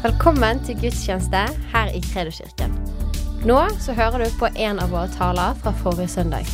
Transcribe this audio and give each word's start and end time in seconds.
Velkommen 0.00 0.62
til 0.64 0.78
gudstjeneste 0.80 1.40
her 1.74 1.90
i 1.92 1.98
Kredoskirken. 2.00 2.70
Nå 3.44 3.56
så 3.84 3.92
hører 3.92 4.22
du 4.24 4.38
på 4.40 4.48
en 4.48 4.78
av 4.80 4.94
våre 4.94 5.10
taler 5.12 5.58
fra 5.60 5.74
forrige 5.76 6.08
søndag. 6.08 6.48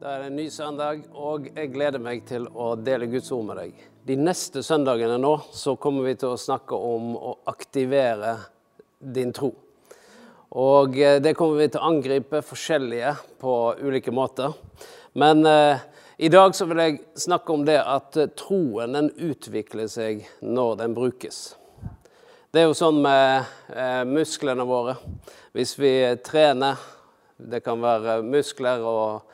Det 0.00 0.08
er 0.08 0.24
en 0.24 0.38
ny 0.40 0.46
søndag, 0.48 1.04
og 1.12 1.50
jeg 1.52 1.68
gleder 1.74 2.00
meg 2.00 2.24
til 2.30 2.48
å 2.48 2.70
dele 2.80 3.10
Guds 3.12 3.28
ord 3.36 3.44
med 3.50 3.60
deg. 3.60 3.76
De 4.08 4.16
neste 4.16 4.64
søndagene 4.64 5.20
nå 5.20 5.34
så 5.52 5.76
kommer 5.76 6.08
vi 6.08 6.16
til 6.22 6.32
å 6.32 6.40
snakke 6.40 6.72
om 6.72 7.12
å 7.20 7.36
aktivere 7.52 8.38
din 9.04 9.36
tro. 9.36 9.52
Og 10.56 10.96
eh, 10.96 11.20
det 11.20 11.36
kommer 11.36 11.60
vi 11.60 11.68
til 11.68 11.84
å 11.84 11.92
angripe 11.92 12.40
forskjellige 12.40 13.18
på 13.44 13.60
ulike 13.84 14.16
måter. 14.16 14.56
Men 15.12 15.44
eh, 15.44 15.84
i 16.22 16.28
dag 16.28 16.54
så 16.54 16.68
vil 16.70 16.78
jeg 16.78 16.98
snakke 17.18 17.50
om 17.50 17.64
det 17.66 17.80
at 17.82 18.14
eh, 18.14 18.28
troen 18.38 18.94
den 18.94 19.08
utvikler 19.26 19.88
seg 19.90 20.20
når 20.38 20.76
den 20.78 20.92
brukes. 20.94 21.38
Det 22.54 22.60
er 22.60 22.68
jo 22.68 22.76
sånn 22.78 23.00
med 23.02 23.48
eh, 23.74 24.04
musklene 24.06 24.62
våre. 24.68 24.94
Hvis 25.50 25.72
vi 25.82 25.90
trener, 26.22 26.78
det 27.42 27.58
kan 27.66 27.82
være 27.82 28.20
muskler 28.22 28.84
og 28.86 29.32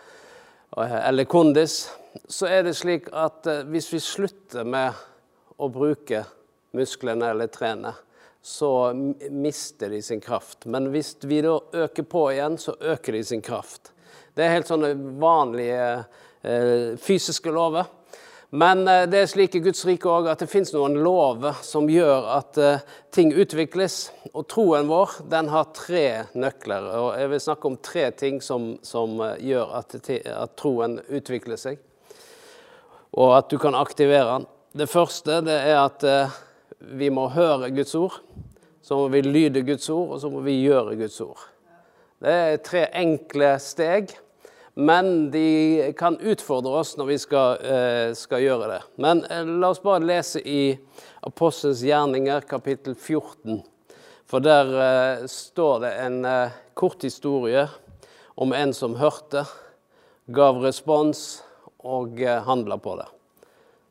eller 0.79 1.29
kondis, 1.29 1.91
så 2.25 2.49
er 2.49 2.65
det 2.65 2.73
slik 2.79 3.11
at 3.13 3.45
eh, 3.53 3.67
hvis 3.69 3.91
vi 3.93 4.01
slutter 4.01 4.65
med 4.65 4.97
å 5.61 5.69
bruke 5.69 6.23
musklene 6.73 7.35
eller 7.35 7.51
trene, 7.53 7.93
så 8.41 8.95
mister 9.29 9.93
de 9.93 10.01
sin 10.07 10.25
kraft. 10.25 10.65
Men 10.65 10.89
hvis 10.95 11.19
vi 11.21 11.43
da 11.45 11.59
øker 11.85 12.09
på 12.09 12.25
igjen, 12.33 12.57
så 12.57 12.79
øker 12.81 13.19
de 13.19 13.23
sin 13.29 13.45
kraft. 13.45 13.93
Det 14.33 14.47
er 14.47 14.57
helt 14.57 14.73
sånne 14.73 14.95
vanlige 15.21 15.85
eh, 15.99 16.25
fysiske 17.03 17.51
lover. 17.51 17.89
Men 18.51 18.89
eh, 18.89 19.05
det 19.09 19.21
er 19.21 19.29
slik 19.29 19.59
i 19.59 19.61
Guds 19.61 19.85
rike 19.85 20.09
òg 20.09 20.31
at 20.33 20.41
det 20.41 20.49
fins 20.49 20.73
noen 20.73 20.97
lover 21.05 21.59
som 21.65 21.89
gjør 21.91 22.29
at 22.39 22.61
eh, 22.63 22.85
ting 23.13 23.35
utvikles. 23.37 24.09
Og 24.33 24.47
troen 24.49 24.89
vår 24.89 25.19
den 25.29 25.51
har 25.53 25.69
tre 25.77 26.07
nøkler. 26.33 26.89
Og 26.97 27.11
jeg 27.21 27.33
vil 27.35 27.43
snakke 27.45 27.69
om 27.69 27.77
tre 27.85 28.07
ting 28.17 28.41
som, 28.45 28.71
som 28.83 29.21
eh, 29.25 29.37
gjør 29.51 29.75
at, 29.83 29.99
at, 30.01 30.55
troen 30.57 30.97
utvikler 31.09 31.61
seg, 31.61 31.83
og 33.13 33.35
at 33.37 33.53
du 33.53 33.59
kan 33.61 33.77
aktivere 33.77 34.39
den. 34.39 34.49
Det 34.79 34.89
første 34.89 35.41
det 35.45 35.57
er 35.69 35.79
at 35.81 36.05
vi 36.79 37.09
må 37.11 37.25
høre 37.33 37.71
Guds 37.75 37.95
ord. 37.99 38.19
Så 38.85 38.97
må 38.97 39.09
vi 39.13 39.23
lyde 39.25 39.65
Guds 39.67 39.89
ord, 39.91 40.15
og 40.15 40.21
så 40.23 40.29
må 40.33 40.41
vi 40.45 40.61
gjøre 40.61 40.97
Guds 41.01 41.19
ord. 41.25 41.41
Det 42.23 42.33
er 42.33 42.61
tre 42.65 42.85
enkle 43.01 43.51
steg 43.61 44.13
men 44.79 45.31
de 45.31 45.93
kan 45.99 46.21
utfordre 46.21 46.71
oss 46.79 46.93
når 46.97 47.07
vi 47.07 47.17
skal, 47.19 47.65
eh, 47.67 48.13
skal 48.15 48.45
gjøre 48.45 48.69
det. 48.71 48.77
Men 49.03 49.25
eh, 49.27 49.43
la 49.43 49.73
oss 49.73 49.81
bare 49.83 50.07
lese 50.07 50.39
i 50.39 50.79
Apostels 51.27 51.83
gjerninger, 51.83 52.47
kapittel 52.47 52.95
14. 52.95 53.59
For 54.31 54.45
der 54.45 54.71
eh, 54.85 55.27
står 55.27 55.83
det 55.83 55.93
en 56.05 56.21
kort 56.79 57.03
historie 57.03 57.67
om 58.39 58.55
en 58.55 58.71
som 58.71 58.95
hørte, 59.03 59.43
gav 60.31 60.63
respons 60.63 61.43
og 61.83 62.23
handla 62.47 62.79
på 62.79 62.95
det. 63.03 63.11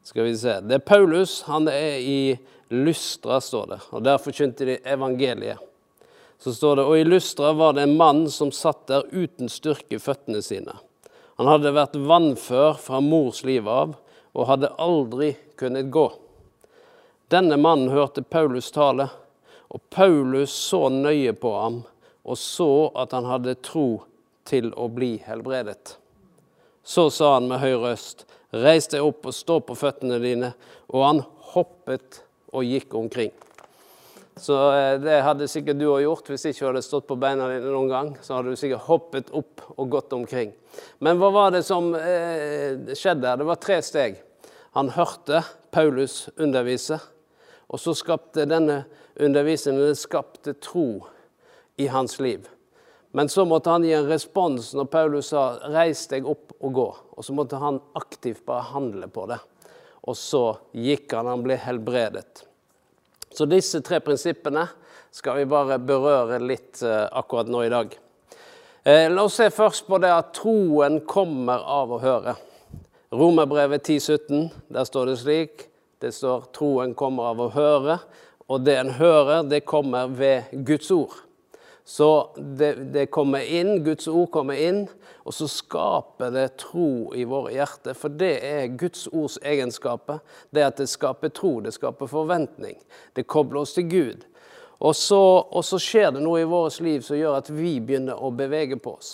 Skal 0.08 0.30
vi 0.30 0.38
se. 0.40 0.62
Det 0.64 0.80
er 0.80 0.88
Paulus. 0.88 1.42
Han 1.52 1.68
er 1.68 2.00
i 2.00 2.20
Lystra, 2.72 3.42
står 3.44 3.74
det. 3.74 3.84
Og 3.92 4.08
Der 4.08 4.24
forkynte 4.24 4.72
de 4.72 4.80
evangeliet 4.88 5.67
så 6.40 6.54
står 6.54 6.80
det 6.80 6.86
og 6.86 6.98
i 6.98 7.08
Lystra 7.08 7.52
var 7.58 7.74
det 7.74 7.88
en 7.88 7.98
mann 7.98 8.26
som 8.32 8.52
satt 8.54 8.86
der 8.92 9.08
uten 9.12 9.50
styrke 9.50 9.98
i 9.98 10.02
føttene 10.02 10.42
sine. 10.46 10.78
Han 11.38 11.50
hadde 11.50 11.76
vært 11.76 11.98
vannfør 11.98 12.78
fra 12.82 13.02
mors 13.02 13.44
liv 13.46 13.68
av 13.70 13.98
og 14.38 14.50
hadde 14.50 14.74
aldri 14.82 15.34
kunnet 15.58 15.90
gå. 15.94 16.08
Denne 17.34 17.58
mannen 17.60 17.92
hørte 17.92 18.24
Paulus 18.24 18.70
tale, 18.72 19.10
og 19.68 19.82
Paulus 19.92 20.54
så 20.54 20.88
nøye 20.94 21.34
på 21.36 21.52
ham 21.58 21.82
og 22.28 22.38
så 22.38 22.92
at 23.00 23.16
han 23.16 23.26
hadde 23.28 23.56
tro 23.64 24.04
til 24.48 24.70
å 24.76 24.90
bli 24.92 25.16
helbredet. 25.23 25.95
Så 26.84 27.08
sa 27.11 27.34
han 27.38 27.48
med 27.48 27.61
høy 27.64 27.76
røst, 27.80 28.26
reis 28.52 28.88
deg 28.92 29.04
opp 29.04 29.28
og 29.28 29.36
stå 29.36 29.60
på 29.64 29.76
føttene 29.80 30.20
dine, 30.23 30.52
og 30.92 31.04
han 31.04 31.22
hoppet 31.54 32.22
og 32.52 32.67
gikk 32.67 32.95
omkring. 33.00 33.32
Så 34.39 34.58
eh, 34.73 34.95
det 35.02 35.17
hadde 35.25 35.49
sikkert 35.49 35.80
du 35.80 35.87
òg 35.89 36.03
gjort 36.03 36.30
hvis 36.31 36.45
ikke 36.49 36.61
du 36.61 36.67
hadde 36.70 36.86
stått 36.86 37.08
på 37.09 37.17
beina 37.20 37.49
dine 37.52 37.71
noen 37.73 37.92
gang. 37.92 38.14
Så 38.21 38.37
hadde 38.37 38.53
du 38.53 38.59
sikkert 38.59 38.87
hoppet 38.87 39.31
opp 39.36 39.64
og 39.75 39.89
gått 39.93 40.14
omkring. 40.17 40.53
Men 41.03 41.20
hva 41.21 41.31
var 41.33 41.53
det 41.55 41.64
som 41.67 41.92
eh, 41.98 42.93
skjedde 42.93 43.30
her? 43.30 43.42
Det 43.42 43.49
var 43.49 43.61
tre 43.61 43.80
steg. 43.86 44.21
Han 44.77 44.92
hørte 44.93 45.42
Paulus 45.73 46.27
undervise, 46.37 46.99
og 47.67 47.81
så 47.81 47.95
skapte 47.98 48.45
denne 48.48 48.83
undervisningen 49.17 49.95
skapte 49.98 50.54
tro 50.61 51.08
i 51.81 51.87
hans 51.92 52.19
liv. 52.21 52.45
Men 53.17 53.30
så 53.30 53.45
måtte 53.49 53.71
han 53.73 53.86
gi 53.86 53.95
en 53.98 54.09
respons 54.09 54.73
når 54.77 54.89
Paulus 54.93 55.31
sa 55.33 55.58
'reis 55.64 56.05
deg 56.11 56.27
opp 56.27 56.54
og 56.59 56.73
gå'. 56.73 56.95
Og 57.17 57.25
så 57.25 57.33
måtte 57.33 57.58
han 57.58 57.80
aktivt 57.95 58.45
bare 58.45 58.69
handle 58.73 59.08
på 59.08 59.25
det. 59.31 59.39
Og 60.08 60.15
så 60.15 60.58
gikk 60.73 61.14
han, 61.17 61.25
han 61.25 61.43
ble 61.43 61.58
helbredet. 61.58 62.47
Så 63.33 63.45
disse 63.49 63.82
tre 63.86 63.99
prinsippene 64.04 64.65
skal 65.11 65.39
vi 65.39 65.48
bare 65.49 65.80
berøre 65.80 66.39
litt 66.43 66.82
eh, 66.86 67.05
akkurat 67.11 67.49
nå 67.52 67.64
i 67.65 67.71
dag. 67.71 67.95
Eh, 68.83 69.08
la 69.11 69.26
oss 69.27 69.39
se 69.39 69.49
først 69.52 69.88
på 69.88 69.99
det 70.04 70.11
at 70.14 70.33
troen 70.38 71.02
kommer 71.10 71.64
av 71.64 71.92
å 71.92 72.02
høre. 72.04 72.37
Romerbrevet 73.11 73.87
10,17, 73.87 74.49
der 74.71 74.87
står 74.87 75.11
det 75.11 75.17
slik. 75.21 75.67
Det 75.99 76.11
står 76.14 76.52
'troen 76.54 76.93
kommer 76.93 77.32
av 77.32 77.39
å 77.42 77.49
høre', 77.49 77.99
og 78.48 78.61
det 78.61 78.76
en 78.77 78.92
hører, 78.99 79.48
det 79.49 79.66
kommer 79.66 80.08
ved 80.08 80.52
Guds 80.66 80.92
ord. 80.92 81.16
Så 81.87 82.30
det, 82.37 82.73
det, 82.73 83.05
kommer 83.05 83.39
inn, 83.39 83.83
Guds 83.83 84.09
ord 84.11 84.27
kommer 84.33 84.59
inn, 84.59 84.81
og 85.23 85.31
så 85.31 85.45
skaper 85.48 86.33
det 86.36 86.58
tro 86.59 87.14
i 87.15 87.23
våre 87.23 87.53
hjerter. 87.55 87.95
For 87.95 88.11
det 88.11 88.33
er 88.43 88.73
Guds 88.75 89.05
ords 89.08 89.37
egenskaper. 89.39 90.20
Det 90.52 90.65
at 90.67 90.81
det 90.81 90.89
skaper 90.92 91.31
tro, 91.31 91.53
det 91.64 91.71
skaper 91.77 92.09
forventning. 92.11 92.75
Det 93.15 93.23
kobler 93.31 93.61
oss 93.61 93.77
til 93.77 93.87
Gud. 93.87 94.25
Og 94.83 94.98
så, 94.99 95.21
og 95.48 95.64
så 95.64 95.80
skjer 95.80 96.11
det 96.17 96.25
noe 96.25 96.42
i 96.43 96.49
vårt 96.52 96.81
liv 96.83 97.05
som 97.08 97.15
gjør 97.15 97.39
at 97.39 97.53
vi 97.55 97.77
begynner 97.80 98.19
å 98.19 98.33
bevege 98.36 98.75
på 98.83 98.98
oss. 98.99 99.14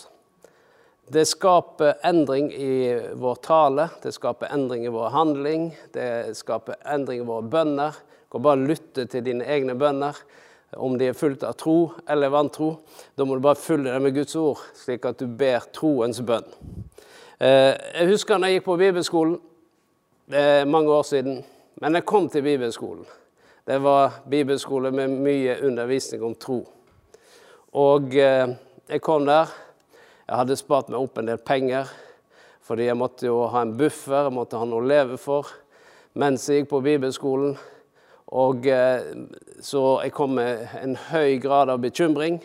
Det 1.14 1.28
skaper 1.30 2.02
endring 2.10 2.50
i 2.58 2.74
vår 3.22 3.38
tale, 3.46 3.92
det 4.02 4.16
skaper 4.18 4.50
endring 4.50 4.88
i 4.90 4.96
vår 4.98 5.14
handling, 5.14 5.70
det 5.94 6.34
skaper 6.42 6.82
endring 6.90 7.22
i 7.22 7.30
våre 7.30 7.46
bønner. 7.54 8.02
Du 8.26 8.40
kan 8.40 8.50
bare 8.50 8.66
lytte 8.66 9.06
til 9.14 9.30
dine 9.30 9.46
egne 9.46 9.78
bønner 9.78 10.18
om 10.78 10.98
de 10.98 11.10
er 11.10 11.18
fullt 11.18 11.44
av 11.48 11.56
tro 11.60 11.78
eller 12.10 12.32
vantro. 12.34 12.70
Da 13.16 13.26
må 13.26 13.38
du 13.38 13.44
bare 13.44 13.60
fylle 13.60 13.92
det 13.92 14.02
med 14.02 14.16
Guds 14.16 14.36
ord, 14.40 14.62
slik 14.78 15.06
at 15.10 15.20
du 15.22 15.28
ber 15.28 15.66
troens 15.76 16.22
bønn. 16.26 16.48
Eh, 17.40 17.74
jeg 17.74 18.10
husker 18.12 18.40
da 18.40 18.50
jeg 18.50 18.62
gikk 18.62 18.68
på 18.70 18.78
bibelskolen, 18.82 19.40
er 20.32 20.66
mange 20.66 20.94
år 20.94 21.04
siden. 21.08 21.42
Men 21.82 21.98
jeg 21.98 22.08
kom 22.08 22.30
til 22.32 22.46
bibelskolen. 22.46 23.06
Det 23.68 23.80
var 23.84 24.22
bibelskole 24.30 24.92
med 24.92 25.12
mye 25.24 25.58
undervisning 25.68 26.24
om 26.24 26.36
tro. 26.36 26.62
Og 27.74 28.16
eh, 28.16 28.54
jeg 28.90 29.02
kom 29.04 29.28
der. 29.28 29.52
Jeg 30.28 30.40
hadde 30.40 30.58
spart 30.60 30.90
meg 30.90 31.04
opp 31.04 31.20
en 31.20 31.28
del 31.28 31.42
penger, 31.44 31.90
fordi 32.64 32.88
jeg 32.88 32.96
måtte 32.96 33.28
jo 33.28 33.42
ha 33.52 33.66
en 33.66 33.76
buffer, 33.76 34.30
jeg 34.30 34.34
måtte 34.34 34.60
ha 34.62 34.66
noe 34.66 34.80
å 34.80 34.88
leve 34.88 35.18
for 35.20 35.50
mens 36.14 36.46
jeg 36.48 36.62
gikk 36.62 36.70
på 36.70 36.82
bibelskolen. 36.86 37.56
Og 38.34 38.68
eh, 38.68 39.02
Så 39.64 39.82
jeg 40.04 40.14
kom 40.16 40.36
med 40.36 40.68
en 40.82 40.98
høy 41.12 41.38
grad 41.40 41.70
av 41.72 41.80
bekymring. 41.84 42.42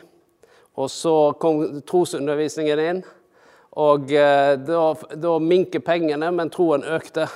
Og 0.79 0.91
så 0.93 1.33
kom 1.41 1.81
trosundervisningen 1.89 2.83
inn. 2.85 3.01
Og 3.79 4.13
eh, 4.15 4.55
da, 4.61 4.83
da 5.17 5.39
minker 5.43 5.83
pengene, 5.85 6.31
men 6.35 6.53
troen 6.55 6.85
økte. 6.87 7.27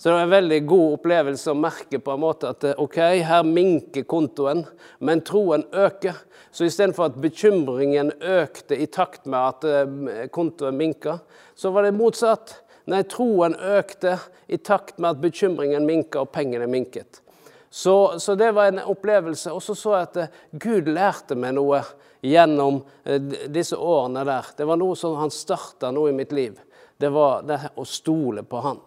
Så 0.00 0.08
det 0.08 0.14
var 0.14 0.22
en 0.24 0.32
veldig 0.32 0.58
god 0.64 0.94
opplevelse 0.96 1.52
å 1.52 1.58
merke 1.60 1.98
på 2.00 2.14
en 2.14 2.22
måte 2.22 2.54
at 2.54 2.64
ok, 2.80 2.96
her 3.20 3.42
minker 3.44 4.06
kontoen, 4.08 4.62
men 5.04 5.20
troen 5.28 5.66
øker. 5.76 6.16
Så 6.50 6.64
istedenfor 6.64 7.10
at 7.10 7.18
bekymringen 7.20 8.14
økte 8.16 8.78
i 8.80 8.88
takt 8.88 9.28
med 9.28 9.40
at 9.40 9.66
eh, 9.68 10.28
kontoen 10.32 10.78
minka, 10.80 11.18
så 11.52 11.74
var 11.74 11.84
det 11.84 11.98
motsatt. 11.98 12.62
Nei, 12.88 13.02
troen 13.12 13.52
økte 13.54 14.16
i 14.48 14.56
takt 14.56 14.96
med 14.96 15.12
at 15.12 15.20
bekymringen 15.20 15.84
minka 15.84 16.24
og 16.24 16.32
pengene 16.32 16.70
minket. 16.70 17.20
Så, 17.70 18.18
så, 18.18 18.34
det 18.34 18.52
var 18.52 18.66
en 18.66 18.78
opplevelse. 18.78 19.52
Og 19.52 19.62
så 19.62 19.74
så 19.78 19.94
jeg 19.94 20.08
at 20.08 20.16
eh, 20.18 20.38
Gud 20.50 20.88
lærte 20.90 21.36
meg 21.38 21.54
noe 21.54 21.84
gjennom 22.26 22.80
eh, 23.04 23.20
disse 23.46 23.78
årene 23.78 24.24
der. 24.26 24.48
Det 24.58 24.66
var 24.66 24.80
noe 24.80 24.98
som 24.98 25.14
han 25.20 25.30
starta 25.30 25.92
nå 25.94 26.08
i 26.10 26.16
mitt 26.16 26.34
liv. 26.34 26.58
Det 26.98 27.12
var 27.14 27.44
det 27.46 27.60
å 27.78 27.86
stole 27.86 28.42
på 28.42 28.64
han. 28.64 28.80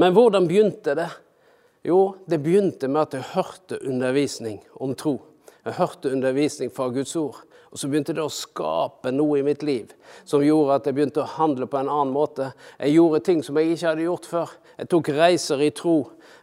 Men 0.00 0.16
hvordan 0.16 0.48
begynte 0.48 0.96
det? 0.96 1.10
Jo, 1.84 2.14
det 2.24 2.40
begynte 2.40 2.88
med 2.88 3.02
at 3.02 3.18
jeg 3.18 3.30
hørte 3.34 3.82
undervisning 3.84 4.62
om 4.80 4.96
tro. 4.96 5.18
Jeg 5.62 5.76
hørte 5.76 6.14
undervisning 6.14 6.72
fra 6.72 6.88
Guds 6.94 7.12
ord. 7.20 7.42
Og 7.72 7.80
så 7.80 7.88
begynte 7.88 8.12
det 8.12 8.20
å 8.20 8.32
skape 8.32 9.08
noe 9.14 9.38
i 9.40 9.44
mitt 9.46 9.62
liv 9.64 9.92
som 10.28 10.42
gjorde 10.44 10.74
at 10.76 10.88
jeg 10.88 10.96
begynte 10.96 11.22
å 11.22 11.30
handle 11.38 11.64
på 11.64 11.78
en 11.80 11.88
annen 11.88 12.12
måte. 12.12 12.50
Jeg 12.76 12.98
gjorde 12.98 13.22
ting 13.24 13.40
som 13.44 13.56
jeg 13.56 13.72
ikke 13.72 13.86
hadde 13.88 14.04
gjort 14.04 14.28
før. 14.28 14.50
Jeg 14.76 14.90
tok 14.92 15.08
reiser 15.16 15.62
i 15.64 15.70
tro. 15.72 15.94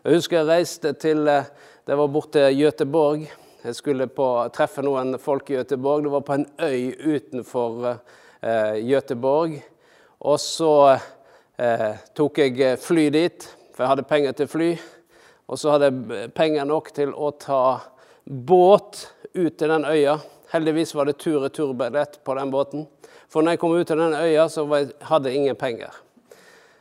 Jeg 0.01 0.17
husker 0.17 0.39
jeg 0.39 0.49
reiste 0.49 0.93
til 0.97 1.29
eh, 1.29 1.51
Det 1.85 1.97
var 1.97 2.09
borte 2.13 2.47
Göteborg. 2.53 3.27
Jeg 3.61 3.75
skulle 3.77 4.07
på, 4.09 4.25
treffe 4.55 4.81
noen 4.85 5.19
folk 5.21 5.49
i 5.51 5.59
Göteborg. 5.59 6.03
Det 6.05 6.15
var 6.15 6.25
på 6.25 6.37
en 6.39 6.47
øy 6.65 6.97
utenfor 6.97 7.85
eh, 7.91 8.81
Göteborg. 8.89 9.59
Og 10.25 10.41
så 10.41 10.73
eh, 11.59 11.93
tok 12.17 12.41
jeg 12.41 12.81
fly 12.81 13.05
dit, 13.13 13.47
for 13.73 13.85
jeg 13.85 13.93
hadde 13.93 14.07
penger 14.09 14.37
til 14.37 14.49
fly. 14.49 14.71
Og 15.49 15.61
så 15.61 15.75
hadde 15.75 15.93
jeg 15.93 16.33
penger 16.37 16.65
nok 16.69 16.89
til 16.97 17.13
å 17.13 17.31
ta 17.37 17.63
båt 18.25 19.05
ut 19.33 19.57
til 19.57 19.77
den 19.77 19.85
øya. 19.85 20.17
Heldigvis 20.49 20.95
var 20.97 21.05
det 21.05 21.17
tur-retur-billett 21.21 22.19
på 22.25 22.35
den 22.37 22.51
båten. 22.51 22.85
For 23.29 23.45
når 23.45 23.55
jeg 23.55 23.61
kom 23.61 23.75
ut 23.77 23.87
til 23.87 23.99
den 24.01 24.15
øya, 24.17 24.47
så 24.49 24.65
hadde 24.65 25.29
jeg 25.29 25.41
ingen 25.43 25.59
penger. 25.59 25.93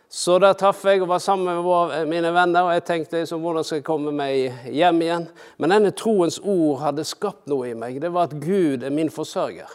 Så 0.08 0.38
der 0.40 0.54
traff 0.56 0.86
jeg 0.88 1.02
og 1.04 1.10
var 1.10 1.20
sammen 1.20 1.58
med 1.60 2.08
mine 2.08 2.30
venner, 2.32 2.64
og 2.64 2.72
jeg 2.72 2.84
tenkte 2.88 3.20
liksom, 3.20 3.42
hvordan 3.44 3.66
skal 3.66 3.82
jeg 3.82 3.84
komme 3.84 4.14
meg 4.16 4.64
hjem 4.72 5.02
igjen? 5.04 5.26
Men 5.60 5.74
denne 5.74 5.92
troens 5.92 6.38
ord 6.40 6.80
hadde 6.80 7.04
skapt 7.04 7.44
noe 7.52 7.68
i 7.68 7.76
meg. 7.76 8.00
Det 8.00 8.08
var 8.14 8.30
at 8.30 8.38
Gud 8.40 8.86
er 8.88 8.94
min 8.94 9.12
forsørger. 9.12 9.68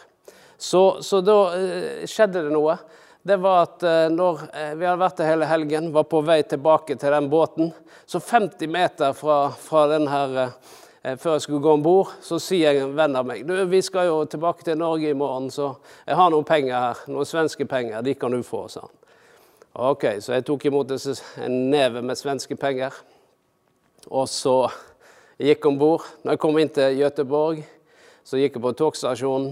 Så, 0.58 0.82
så 1.06 1.20
da 1.22 1.38
eh, 1.54 2.02
skjedde 2.10 2.48
det 2.48 2.54
noe. 2.54 2.74
Det 3.22 3.38
var 3.40 3.62
at 3.62 3.86
eh, 3.86 4.08
når 4.10 4.42
eh, 4.50 4.72
vi 4.74 4.84
hadde 4.88 5.00
vært 5.00 5.22
der 5.22 5.30
hele 5.30 5.46
helgen, 5.48 5.92
var 5.94 6.08
på 6.10 6.24
vei 6.26 6.42
tilbake 6.42 6.98
til 6.98 7.14
den 7.14 7.30
båten, 7.30 7.70
så 8.04 8.18
50 8.20 8.68
meter 8.68 9.14
fra, 9.16 9.38
fra 9.54 9.86
den 9.94 10.10
her 10.10 10.34
eh, 10.42 10.74
før 11.04 11.36
jeg 11.36 11.44
skulle 11.44 11.62
gå 11.64 11.72
om 11.76 11.82
bord, 11.84 12.12
så 12.24 12.38
sier 12.40 12.80
en 12.80 12.94
venn 12.96 13.16
av 13.16 13.26
meg 13.28 13.42
du, 13.44 13.52
vi 13.68 13.82
skal 13.84 14.08
jo 14.08 14.18
tilbake 14.30 14.64
til 14.64 14.78
Norge 14.80 15.10
i 15.10 15.16
morgen, 15.16 15.50
så 15.52 15.74
jeg 16.06 16.16
har 16.16 16.30
noen 16.32 16.46
penger 16.48 16.74
her, 16.74 17.02
noen 17.12 17.28
svenske 17.28 17.66
penger, 17.68 18.00
de 18.06 18.14
kan 18.16 18.32
du 18.32 18.40
få, 18.46 18.66
sa 18.72 18.86
han. 18.86 18.94
Ok, 19.74 20.04
så 20.22 20.36
jeg 20.36 20.44
tok 20.46 20.68
imot 20.68 20.92
en 20.94 21.54
neve 21.72 21.98
med 21.98 22.14
svenske 22.14 22.54
penger. 22.54 22.94
Og 24.06 24.28
så 24.30 24.68
gikk 25.42 25.66
om 25.66 25.78
bord. 25.80 26.04
Når 26.22 26.36
jeg 26.36 26.40
kom 26.44 26.58
inn 26.62 26.70
til 26.70 27.00
Göteborg, 27.00 27.64
så 28.22 28.38
gikk 28.38 28.54
jeg 28.54 28.62
på 28.62 28.72
togstasjonen. 28.78 29.50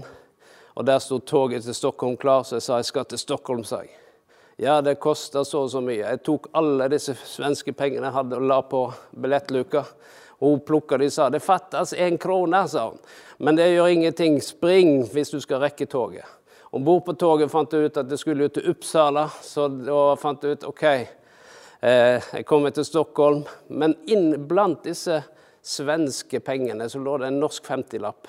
Og 0.79 0.87
der 0.87 1.01
sto 1.03 1.19
toget 1.19 1.67
til 1.67 1.75
Stockholm 1.75 2.15
klar, 2.17 2.47
så 2.47 2.55
jeg 2.55 2.65
sa 2.65 2.79
jeg 2.79 2.87
skal 2.87 3.05
til 3.05 3.19
Stockholm. 3.19 3.65
sa 3.67 3.81
jeg. 3.83 3.91
Ja, 4.57 4.79
det 4.81 4.99
koster 4.99 5.43
så 5.43 5.65
og 5.65 5.69
så 5.69 5.81
mye. 5.81 6.07
Jeg 6.07 6.23
tok 6.23 6.47
alle 6.53 6.87
disse 6.87 7.17
svenske 7.27 7.73
pengene 7.73 8.07
jeg 8.07 8.15
hadde 8.15 8.39
og 8.39 8.47
la 8.47 8.61
på 8.61 8.93
billettluka. 9.11 9.83
Hun 10.43 10.59
plukka 10.59 10.97
de 10.99 11.07
sa 11.11 11.29
det 11.31 11.39
fattes 11.39 11.93
én 11.95 12.17
krone, 12.19 12.65
sa 12.67 12.89
hun. 12.89 12.97
Men 13.37 13.55
det 13.55 13.69
gjør 13.71 13.93
ingenting. 13.93 14.41
Spring 14.43 15.05
hvis 15.13 15.31
du 15.31 15.39
skal 15.39 15.61
rekke 15.63 15.87
toget. 15.87 16.27
Om 16.73 16.83
bord 16.83 17.05
på 17.05 17.13
toget 17.15 17.51
fant 17.51 17.71
jeg 17.71 17.87
ut 17.87 17.99
at 18.01 18.09
det 18.09 18.17
skulle 18.19 18.49
ut 18.49 18.55
til 18.57 18.67
Uppsala, 18.71 19.27
så 19.45 19.69
da 19.69 20.01
fant 20.19 20.43
jeg 20.43 20.57
ut 20.57 20.65
OK, 20.67 20.83
eh, 20.89 22.17
jeg 22.33 22.47
kommer 22.49 22.73
til 22.75 22.87
Stockholm. 22.87 23.43
Men 23.69 23.95
inn 24.09 24.33
blant 24.49 24.83
disse 24.83 25.21
svenske 25.63 26.41
pengene 26.43 26.89
så 26.91 26.99
lå 26.99 27.19
det 27.21 27.29
en 27.31 27.39
norsk 27.39 27.63
50-lapp. 27.69 28.27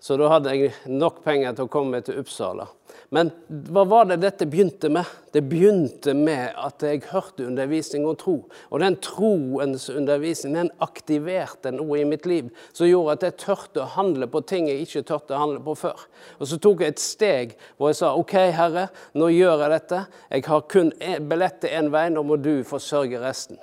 Så 0.00 0.14
da 0.14 0.28
hadde 0.30 0.52
jeg 0.54 0.74
nok 0.86 1.24
penger 1.24 1.56
til 1.56 1.66
å 1.66 1.70
komme 1.72 1.98
til 2.06 2.20
Uppsala. 2.20 2.68
Men 3.10 3.32
hva 3.48 3.82
var 3.88 4.06
det 4.06 4.20
dette 4.22 4.46
begynte 4.46 4.90
med? 4.92 5.08
Det 5.34 5.40
begynte 5.48 6.12
med 6.14 6.54
at 6.60 6.84
jeg 6.86 7.02
hørte 7.10 7.46
undervisning 7.48 8.06
om 8.06 8.16
tro. 8.18 8.36
Og 8.70 8.82
den 8.82 8.98
troens 9.02 9.88
undervisning 9.90 10.54
den 10.54 10.70
aktiverte 10.84 11.72
noe 11.74 11.98
i 11.98 12.06
mitt 12.08 12.28
liv 12.30 12.50
som 12.70 12.86
gjorde 12.86 13.16
at 13.16 13.26
jeg 13.26 13.38
tørte 13.42 13.82
å 13.82 13.90
handle 13.96 14.28
på 14.30 14.44
ting 14.46 14.70
jeg 14.70 14.86
ikke 14.86 15.06
tørte 15.08 15.34
å 15.34 15.42
handle 15.42 15.62
på 15.66 15.74
før. 15.82 16.06
Og 16.38 16.50
så 16.50 16.60
tok 16.62 16.84
jeg 16.84 16.94
et 16.94 17.02
steg 17.02 17.54
hvor 17.74 17.90
jeg 17.90 17.98
sa 18.02 18.14
OK, 18.18 18.36
Herre, 18.54 18.88
nå 19.18 19.32
gjør 19.34 19.64
jeg 19.64 19.74
dette. 19.74 20.02
Jeg 20.30 20.46
har 20.46 20.66
kun 20.70 20.92
billett 21.32 21.62
til 21.64 21.74
én 21.80 21.90
vei, 21.94 22.06
nå 22.12 22.22
må 22.28 22.38
du 22.38 22.60
forsørge 22.68 23.24
resten. 23.24 23.58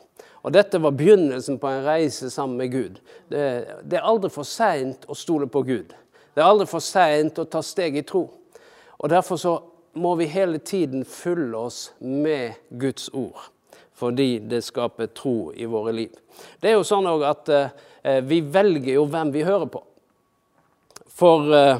Og 0.45 0.53
Dette 0.53 0.77
var 0.77 0.93
begynnelsen 0.93 1.57
på 1.57 1.69
en 1.71 1.85
reise 1.87 2.27
sammen 2.29 2.59
med 2.59 2.73
Gud. 2.73 2.99
Det, 3.31 3.45
det 3.81 3.97
er 3.97 4.05
aldri 4.05 4.29
for 4.29 4.45
seint 4.45 5.07
å 5.09 5.17
stole 5.17 5.47
på 5.49 5.63
Gud. 5.65 5.95
Det 6.35 6.43
er 6.43 6.49
aldri 6.51 6.67
for 6.67 6.83
seint 6.83 7.39
å 7.39 7.47
ta 7.47 7.61
steg 7.63 7.95
i 7.95 8.03
tro. 8.03 8.25
Og 8.99 9.09
Derfor 9.09 9.39
så 9.39 9.55
må 9.95 10.15
vi 10.19 10.27
hele 10.27 10.59
tiden 10.59 11.05
fylle 11.07 11.57
oss 11.57 11.93
med 11.99 12.59
Guds 12.69 13.07
ord. 13.13 13.39
Fordi 13.95 14.41
det 14.43 14.59
skaper 14.67 15.07
tro 15.15 15.53
i 15.55 15.65
våre 15.71 15.93
liv. 15.95 16.11
Det 16.59 16.73
er 16.73 16.75
jo 16.75 16.83
sånn 16.83 17.07
at 17.23 17.51
eh, 17.55 18.19
vi 18.27 18.41
velger 18.43 18.97
jo 18.97 19.05
hvem 19.07 19.31
vi 19.31 19.45
hører 19.47 19.71
på. 19.71 19.79
For 21.15 21.47
eh, 21.55 21.79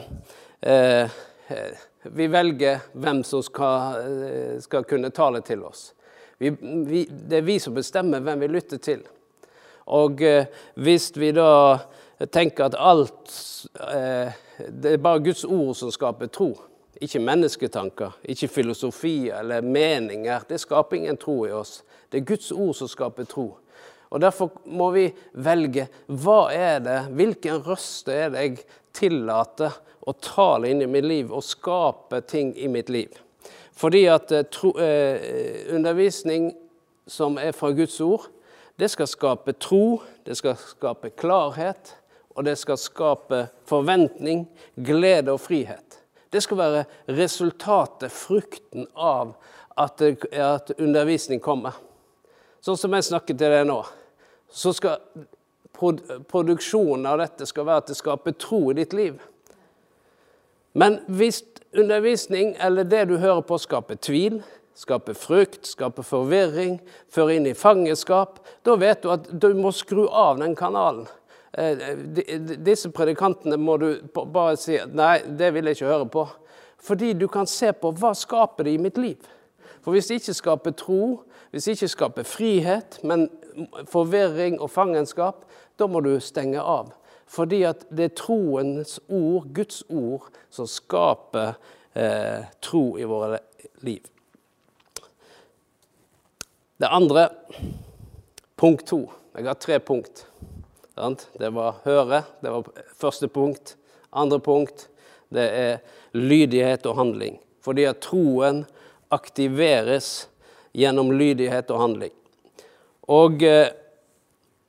eh, 0.64 1.18
vi 2.16 2.28
velger 2.32 2.88
hvem 2.94 3.20
som 3.28 3.44
skal, 3.44 4.00
eh, 4.00 4.56
skal 4.64 4.88
kunne 4.88 5.12
tale 5.12 5.44
til 5.44 5.68
oss. 5.68 5.90
Vi, 6.38 6.50
vi, 6.88 7.04
det 7.12 7.42
er 7.42 7.48
vi 7.48 7.60
som 7.60 7.76
bestemmer 7.76 8.24
hvem 8.24 8.46
vi 8.46 8.52
lytter 8.56 8.80
til. 8.80 9.04
Og 9.86 10.22
eh, 10.22 10.48
hvis 10.76 11.12
vi 11.18 11.32
da 11.36 11.78
tenker 12.32 12.70
at 12.70 12.78
alt 12.80 13.36
eh, 13.92 14.34
Det 14.56 14.94
er 14.94 15.04
bare 15.04 15.20
Guds 15.20 15.44
ord 15.44 15.76
som 15.76 15.92
skaper 15.92 16.30
tro, 16.32 16.54
ikke 17.04 17.20
mennesketanker, 17.20 18.14
ikke 18.24 18.48
filosofi 18.48 19.30
eller 19.36 19.62
meninger. 19.62 20.46
Det 20.48 20.62
skaper 20.62 20.96
ingen 20.96 21.18
tro 21.20 21.42
i 21.46 21.52
oss. 21.52 21.82
Det 22.08 22.22
er 22.22 22.30
Guds 22.30 22.52
ord 22.52 22.74
som 22.80 22.88
skaper 22.88 23.28
tro. 23.28 23.50
Og 24.10 24.22
Derfor 24.22 24.54
må 24.66 24.92
vi 24.96 25.10
velge 25.34 25.90
hva 26.08 26.54
er 26.56 26.80
det, 26.86 27.00
hvilken 27.18 27.66
røst 27.66 28.08
er 28.08 28.32
det 28.32 28.46
jeg 28.46 28.64
tillater 28.96 29.76
å 30.08 30.14
tale 30.24 30.70
inn 30.72 30.86
i 30.86 30.88
mitt 30.88 31.04
liv 31.04 31.34
og 31.34 31.44
skape 31.44 32.22
ting 32.30 32.54
i 32.56 32.70
mitt 32.72 32.90
liv. 32.94 33.12
Fordi 33.76 34.06
at 34.08 34.32
eh, 34.32 34.46
tro, 34.48 34.72
eh, 34.80 35.68
undervisning 35.76 36.54
som 37.08 37.36
er 37.42 37.52
fra 37.52 37.74
Guds 37.76 38.00
ord, 38.02 38.30
det 38.80 38.90
skal 38.92 39.08
skape 39.08 39.54
tro, 39.60 40.02
det 40.26 40.36
skal 40.38 40.58
skape 40.60 41.10
klarhet, 41.16 41.96
og 42.36 42.46
det 42.46 42.58
skal 42.60 42.78
skape 42.78 43.46
forventning, 43.68 44.46
glede 44.76 45.32
og 45.32 45.40
frihet. 45.40 46.02
Det 46.32 46.44
skal 46.44 46.58
være 46.58 46.84
resultatet, 47.08 48.12
frukten 48.12 48.88
av 48.96 49.36
at, 49.78 50.02
at 50.32 50.74
undervisning 50.80 51.40
kommer. 51.40 51.78
Sånn 52.60 52.80
som 52.80 52.96
jeg 52.98 53.08
snakker 53.08 53.38
til 53.38 53.54
deg 53.54 53.64
nå. 53.70 53.80
Så 54.52 54.74
skal 54.76 55.00
produksjonen 55.76 57.08
av 57.08 57.20
dette 57.20 57.48
skal 57.48 57.68
være 57.68 57.84
at 57.84 57.92
det 57.92 57.98
skaper 58.00 58.36
tro 58.40 58.62
i 58.72 58.78
ditt 58.78 58.94
liv. 58.96 59.20
Men 60.76 61.00
hvis 61.08 61.44
undervisning 61.76 62.56
eller 62.60 62.88
det 62.88 63.06
du 63.10 63.18
hører 63.18 63.44
på, 63.48 63.58
skaper 63.60 64.00
tvil, 64.00 64.42
skaper 64.76 65.16
frykt, 65.18 65.68
skape 65.68 66.04
forvirring, 66.04 66.80
føre 67.12 67.38
inn 67.38 67.48
i 67.48 67.56
fangenskap, 67.58 68.42
da 68.68 68.76
vet 68.80 69.04
du 69.04 69.12
at 69.14 69.30
du 69.32 69.54
må 69.58 69.72
skru 69.76 70.06
av 70.10 70.42
den 70.42 70.56
kanalen. 70.58 71.08
Eh, 71.56 71.96
disse 72.60 72.92
predikantene 72.92 73.58
må 73.58 73.78
du 73.80 73.88
bare 74.14 74.58
si 74.60 74.76
nei, 74.92 75.22
det 75.24 75.54
vil 75.56 75.70
jeg 75.70 75.80
ikke 75.80 75.94
høre 75.94 76.10
på. 76.12 76.26
Fordi 76.86 77.14
du 77.18 77.30
kan 77.32 77.48
se 77.48 77.72
på 77.72 77.94
hva 77.96 78.12
skaper 78.18 78.68
det 78.68 78.76
i 78.76 78.82
mitt 78.82 79.00
liv. 79.00 79.32
For 79.82 79.96
hvis 79.96 80.10
det 80.10 80.20
ikke 80.20 80.36
skaper 80.42 80.76
tro, 80.76 81.02
hvis 81.52 81.66
det 81.66 81.78
ikke 81.78 81.94
skaper 81.94 82.28
frihet, 82.28 83.00
men 83.08 83.30
forvirring 83.88 84.60
og 84.60 84.74
fangenskap, 84.74 85.46
da 85.80 85.88
må 85.88 86.02
du 86.04 86.18
stenge 86.20 86.60
av. 86.60 86.92
Fordi 87.32 87.64
at 87.66 87.86
det 87.90 88.10
er 88.10 88.18
troens 88.20 89.00
ord, 89.08 89.48
Guds 89.56 89.84
ord, 89.90 90.28
som 90.54 90.68
skaper 90.70 91.56
eh, 91.96 92.44
tro 92.62 92.84
i 93.00 93.08
våre 93.08 93.40
liv. 93.88 94.04
Det 96.78 96.88
andre, 96.88 97.30
punkt 98.56 98.88
to. 98.88 99.06
Jeg 99.36 99.48
har 99.48 99.60
tre 99.60 99.80
punkt. 99.80 100.26
Det 101.40 101.50
var 101.56 101.78
høre, 101.84 102.24
det 102.42 102.52
var 102.52 102.68
første 103.00 103.28
punkt. 103.28 103.78
Andre 104.12 104.40
punkt, 104.40 104.90
det 105.32 105.46
er 105.56 105.78
lydighet 106.12 106.86
og 106.86 106.98
handling. 107.00 107.38
Fordi 107.64 107.86
at 107.88 108.02
troen 108.04 108.66
aktiveres 109.16 110.28
gjennom 110.76 111.14
lydighet 111.16 111.72
og 111.72 111.80
handling. 111.80 112.14
Og 113.08 113.44
eh, 113.44 113.72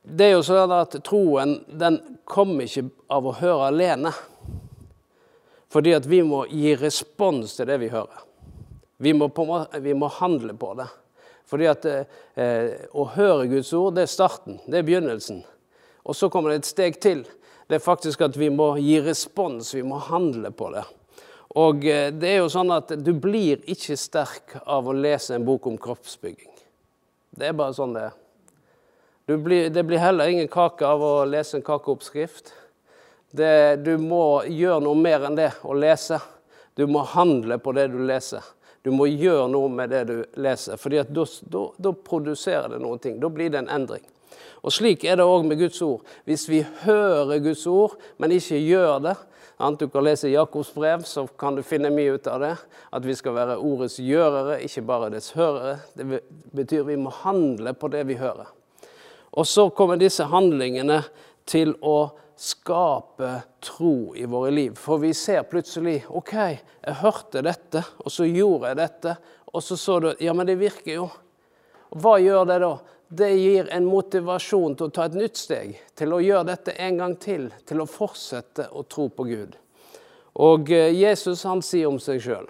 det 0.07 0.29
er 0.29 0.37
jo 0.37 0.45
sånn 0.47 0.71
at 0.71 0.95
troen 1.03 1.57
den 1.67 1.99
kommer 2.23 2.67
ikke 2.67 2.85
av 3.11 3.27
å 3.27 3.35
høre 3.41 3.67
alene. 3.67 4.13
Fordi 5.67 5.91
at 5.97 6.07
vi 6.07 6.21
må 6.23 6.45
gi 6.47 6.71
respons 6.79 7.57
til 7.57 7.67
det 7.67 7.81
vi 7.83 7.91
hører. 7.91 8.23
Vi 9.03 9.11
må, 9.13 9.27
på, 9.27 9.43
vi 9.83 9.93
må 9.93 10.07
handle 10.21 10.55
på 10.57 10.71
det. 10.79 10.87
Fordi 11.47 11.67
at 11.71 11.85
eh, 11.87 12.87
å 12.91 13.07
høre 13.13 13.47
Guds 13.51 13.71
ord, 13.77 13.95
det 13.95 14.05
er 14.05 14.11
starten. 14.11 14.59
Det 14.67 14.81
er 14.81 14.87
begynnelsen. 14.87 15.41
Og 16.07 16.15
så 16.15 16.29
kommer 16.31 16.51
det 16.51 16.61
et 16.61 16.69
steg 16.71 16.99
til. 17.03 17.23
Det 17.67 17.79
er 17.79 17.83
faktisk 17.83 18.23
at 18.27 18.37
vi 18.39 18.49
må 18.51 18.73
gi 18.79 18.99
respons, 19.03 19.73
vi 19.75 19.83
må 19.83 19.99
handle 20.09 20.51
på 20.55 20.69
det. 20.75 20.83
Og 21.59 21.87
eh, 21.87 22.09
det 22.11 22.33
er 22.33 22.39
jo 22.41 22.51
sånn 22.51 22.71
at 22.75 22.93
du 22.99 23.13
blir 23.15 23.63
ikke 23.67 23.97
sterk 23.99 24.57
av 24.65 24.87
å 24.87 24.95
lese 24.95 25.35
en 25.35 25.47
bok 25.47 25.67
om 25.71 25.79
kroppsbygging. 25.79 26.51
Det 27.37 27.49
er 27.49 27.57
bare 27.57 27.75
sånn 27.75 27.95
det 27.95 28.07
er. 28.09 28.15
Blir, 29.27 29.67
det 29.69 29.83
blir 29.83 29.99
heller 29.99 30.31
ingen 30.31 30.47
kake 30.47 30.87
av 30.87 31.01
å 31.03 31.25
lese 31.27 31.57
en 31.57 31.65
kakeoppskrift. 31.67 32.53
Det, 33.35 33.83
du 33.83 33.97
må 33.99 34.45
gjøre 34.47 34.79
noe 34.85 34.95
mer 34.95 35.25
enn 35.27 35.35
det 35.35 35.49
å 35.67 35.75
lese. 35.75 36.21
Du 36.79 36.85
må 36.87 37.03
handle 37.11 37.57
på 37.59 37.73
det 37.75 37.89
du 37.91 37.99
leser. 38.07 38.45
Du 38.87 38.93
må 38.95 39.09
gjøre 39.11 39.49
noe 39.51 39.67
med 39.67 39.91
det 39.91 40.05
du 40.07 40.19
leser, 40.39 40.79
for 40.79 40.93
da 40.95 41.91
produserer 42.07 42.69
det 42.71 42.77
noen 42.79 43.01
ting. 43.03 43.17
Da 43.19 43.27
blir 43.27 43.51
det 43.51 43.59
en 43.59 43.73
endring. 43.81 44.05
Og 44.63 44.71
Slik 44.71 45.03
er 45.03 45.19
det 45.19 45.25
òg 45.27 45.43
med 45.43 45.59
Guds 45.59 45.81
ord. 45.83 46.05
Hvis 46.23 46.45
vi 46.47 46.61
hører 46.85 47.41
Guds 47.43 47.65
ord, 47.67 47.97
men 48.15 48.31
ikke 48.31 48.61
gjør 48.63 49.01
det 49.03 49.17
Du 49.79 49.87
kan 49.89 50.05
lese 50.05 50.29
Jakobs 50.29 50.69
brev, 50.73 51.03
så 51.03 51.25
kan 51.27 51.55
du 51.55 51.63
finne 51.65 51.89
mye 51.89 52.13
ut 52.15 52.27
av 52.31 52.39
det. 52.39 52.53
At 52.93 53.03
vi 53.03 53.15
skal 53.17 53.35
være 53.35 53.57
ordets 53.57 53.97
gjørere, 53.99 54.61
ikke 54.63 54.85
bare 54.85 55.09
dets 55.09 55.31
hørere. 55.35 55.79
Det 55.97 56.21
betyr 56.55 56.87
vi 56.87 56.95
må 56.95 57.09
handle 57.09 57.73
på 57.73 57.89
det 57.91 58.05
vi 58.07 58.15
hører. 58.15 58.47
Og 59.33 59.47
så 59.47 59.67
kommer 59.69 59.97
disse 59.97 60.29
handlingene 60.29 61.01
til 61.45 61.75
å 61.81 62.11
skape 62.37 63.41
tro 63.65 64.15
i 64.15 64.25
våre 64.25 64.51
liv. 64.51 64.75
For 64.77 65.01
vi 65.01 65.13
ser 65.17 65.43
plutselig 65.49 66.03
OK, 66.09 66.33
jeg 66.33 66.99
hørte 67.01 67.41
dette, 67.45 67.83
og 67.97 68.13
så 68.13 68.27
gjorde 68.29 68.71
jeg 68.71 68.79
dette. 68.81 69.15
Og 69.53 69.63
så 69.63 69.77
så 69.77 69.99
du 69.99 70.13
Ja, 70.19 70.33
men 70.33 70.47
det 70.47 70.59
virker 70.59 70.93
jo. 70.93 71.07
Hva 71.97 72.17
gjør 72.21 72.45
det 72.45 72.59
da? 72.61 72.73
Det 73.07 73.29
gir 73.39 73.69
en 73.71 73.85
motivasjon 73.87 74.75
til 74.75 74.89
å 74.89 74.93
ta 74.93 75.05
et 75.07 75.15
nytt 75.15 75.39
steg, 75.39 75.77
til 75.95 76.11
å 76.13 76.19
gjøre 76.19 76.49
dette 76.49 76.75
en 76.83 76.97
gang 76.99 77.15
til, 77.15 77.47
til 77.65 77.81
å 77.81 77.87
fortsette 77.87 78.67
å 78.75 78.83
tro 78.83 79.07
på 79.07 79.23
Gud. 79.29 79.55
Og 80.43 80.71
eh, 80.75 80.91
Jesus 80.91 81.45
han 81.47 81.63
sier 81.65 81.87
om 81.87 81.99
seg 82.03 82.19
sjøl 82.21 82.49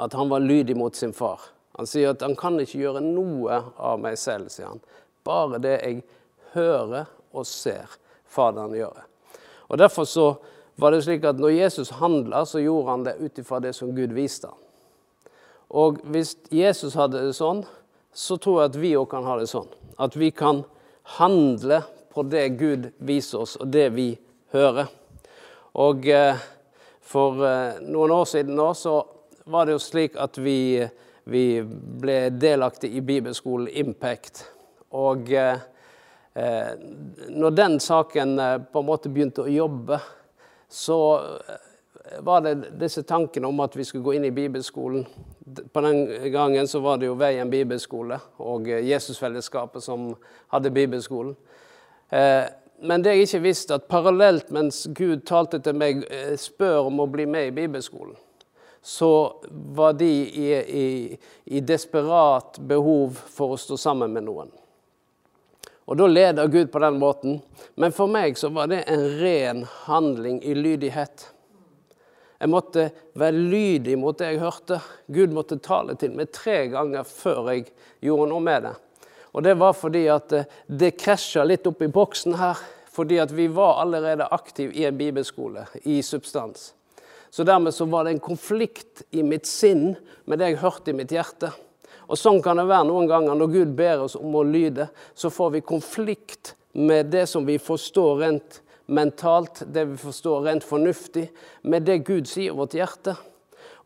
at 0.00 0.14
han 0.16 0.28
var 0.30 0.44
lydig 0.44 0.76
mot 0.76 0.96
sin 0.96 1.12
far. 1.16 1.40
Han 1.76 1.88
sier 1.88 2.12
at 2.12 2.22
han 2.22 2.36
kan 2.38 2.60
ikke 2.60 2.78
gjøre 2.78 3.02
noe 3.04 3.62
av 3.76 3.98
meg 4.00 4.18
selv, 4.20 4.52
sier 4.52 4.68
han. 4.70 4.84
Bare 5.26 5.60
det 5.60 5.74
jeg 5.80 6.04
hører 6.54 7.08
og 7.32 7.48
ser. 7.48 7.88
Faderen 8.30 8.76
gjøre. 8.78 9.04
Og 9.70 9.78
Derfor 9.78 10.06
så 10.08 10.26
var 10.80 10.94
det 10.94 11.02
slik 11.04 11.26
at 11.28 11.38
når 11.38 11.56
Jesus 11.58 11.90
handla, 12.00 12.44
så 12.46 12.62
gjorde 12.62 12.90
han 12.90 13.04
det 13.04 13.18
ut 13.20 13.38
ifra 13.38 13.60
det 13.60 13.74
som 13.76 13.92
Gud 13.94 14.14
viste 14.16 14.48
ham. 14.48 14.58
Og 15.70 16.00
hvis 16.10 16.34
Jesus 16.50 16.96
hadde 16.98 17.20
det 17.26 17.36
sånn, 17.36 17.62
så 18.10 18.38
tror 18.42 18.62
jeg 18.62 18.70
at 18.72 18.78
vi 18.80 18.94
òg 18.98 19.06
kan 19.12 19.26
ha 19.28 19.36
det 19.38 19.50
sånn. 19.50 19.68
At 20.02 20.16
vi 20.18 20.32
kan 20.34 20.64
handle 21.18 21.82
på 22.10 22.24
det 22.26 22.48
Gud 22.58 22.88
viser 22.98 23.44
oss, 23.44 23.54
og 23.60 23.70
det 23.70 23.90
vi 23.94 24.08
hører. 24.54 24.90
Og 25.78 26.08
eh, 26.10 26.40
for 27.00 27.44
eh, 27.46 27.78
noen 27.86 28.14
år 28.16 28.26
siden 28.26 28.56
nå 28.58 28.72
så 28.74 28.96
var 29.50 29.66
det 29.66 29.76
jo 29.76 29.82
slik 29.82 30.18
at 30.18 30.38
vi, 30.42 30.82
vi 31.30 31.44
ble 31.62 32.18
delaktig 32.34 32.90
i 32.96 33.04
bibelskolen 33.04 33.70
Impact. 33.70 34.42
Og 34.98 35.30
eh, 35.30 35.62
når 37.28 37.50
den 37.50 37.80
saken 37.80 38.38
eh, 38.38 38.58
på 38.58 38.78
en 38.78 38.86
måte 38.86 39.10
begynte 39.10 39.42
å 39.42 39.50
jobbe, 39.50 39.98
så 40.70 40.98
eh, 41.18 42.20
var 42.22 42.44
det 42.44 42.54
disse 42.78 43.02
tankene 43.02 43.50
om 43.50 43.60
at 43.64 43.74
vi 43.76 43.84
skulle 43.84 44.04
gå 44.04 44.14
inn 44.14 44.28
i 44.28 44.34
bibelskolen. 44.34 45.06
På 45.72 45.82
den 45.82 46.04
gangen 46.32 46.68
så 46.70 46.80
var 46.80 47.00
det 47.00 47.08
jo 47.10 47.18
Veien 47.18 47.50
bibelskole 47.50 48.20
og 48.38 48.68
Jesusfellesskapet 48.68 49.82
som 49.82 50.12
hadde 50.54 50.70
bibelskolen. 50.70 51.34
Men 52.10 53.02
det 53.02 53.14
jeg 53.14 53.26
ikke 53.26 53.42
visste, 53.44 53.78
at 53.78 53.88
parallelt 53.90 54.52
mens 54.54 54.84
Gud 54.94 55.24
talte 55.26 55.58
til 55.62 55.74
meg, 55.78 56.04
spør 56.38 56.86
om 56.86 57.02
å 57.02 57.08
bli 57.10 57.26
med 57.30 57.50
i 57.50 57.54
bibelskolen, 57.54 58.14
så 58.82 59.10
var 59.50 59.98
de 59.98 60.10
i, 60.10 60.48
i, 60.54 60.86
i 61.44 61.60
desperat 61.66 62.58
behov 62.62 63.18
for 63.34 63.54
å 63.54 63.60
stå 63.60 63.78
sammen 63.78 64.14
med 64.14 64.26
noen. 64.30 64.54
Og 65.88 65.98
da 65.98 66.06
leder 66.06 66.50
Gud 66.50 66.70
på 66.72 66.82
den 66.82 66.98
måten. 67.00 67.40
Men 67.74 67.94
for 67.94 68.10
meg 68.10 68.38
så 68.38 68.50
var 68.54 68.70
det 68.70 68.84
en 68.90 69.06
ren 69.20 69.64
handling 69.86 70.42
i 70.44 70.54
lydighet. 70.54 71.28
Jeg 72.40 72.48
måtte 72.48 72.86
være 73.20 73.36
lydig 73.36 73.98
mot 74.00 74.16
det 74.16 74.30
jeg 74.32 74.40
hørte. 74.40 74.78
Gud 75.12 75.34
måtte 75.36 75.58
tale 75.60 75.96
til 76.00 76.14
meg 76.16 76.30
tre 76.32 76.62
ganger 76.72 77.04
før 77.04 77.50
jeg 77.52 77.66
gjorde 78.00 78.30
noe 78.30 78.44
med 78.44 78.64
det. 78.68 78.76
Og 79.36 79.44
det 79.44 79.54
var 79.60 79.76
fordi 79.76 80.06
at 80.10 80.32
eh, 80.34 80.46
det 80.66 80.96
krasja 80.98 81.44
litt 81.46 81.68
opp 81.68 81.82
i 81.84 81.90
boksen 81.92 82.38
her. 82.40 82.58
Fordi 82.90 83.20
at 83.22 83.30
vi 83.30 83.46
var 83.52 83.78
allerede 83.82 84.26
aktive 84.34 84.74
i 84.74 84.86
en 84.88 84.96
bibelskole, 84.98 85.62
i 85.86 86.00
substans. 86.02 86.72
Så 87.30 87.44
dermed 87.46 87.74
så 87.74 87.86
var 87.86 88.04
det 88.04 88.16
en 88.16 88.24
konflikt 88.24 89.04
i 89.14 89.22
mitt 89.22 89.46
sinn 89.46 89.92
med 90.26 90.40
det 90.40 90.50
jeg 90.50 90.62
hørte 90.64 90.90
i 90.90 90.96
mitt 90.98 91.12
hjerte. 91.14 91.52
Og 92.10 92.18
Sånn 92.18 92.40
kan 92.42 92.58
det 92.58 92.66
være 92.66 92.88
noen 92.88 93.06
ganger 93.06 93.38
når 93.38 93.52
Gud 93.52 93.74
ber 93.78 94.02
oss 94.06 94.16
om 94.18 94.34
å 94.34 94.42
lyde. 94.42 94.88
Så 95.14 95.30
får 95.30 95.54
vi 95.54 95.62
konflikt 95.62 96.56
med 96.74 97.12
det 97.12 97.28
som 97.30 97.46
vi 97.46 97.58
forstår 97.62 98.16
rent 98.24 98.60
mentalt, 98.90 99.62
det 99.70 99.84
vi 99.92 99.98
forstår 100.00 100.48
rent 100.48 100.66
fornuftig, 100.66 101.28
med 101.62 101.86
det 101.86 102.00
Gud 102.08 102.26
sier 102.26 102.56
vårt 102.58 102.74
hjerte. 102.74 103.14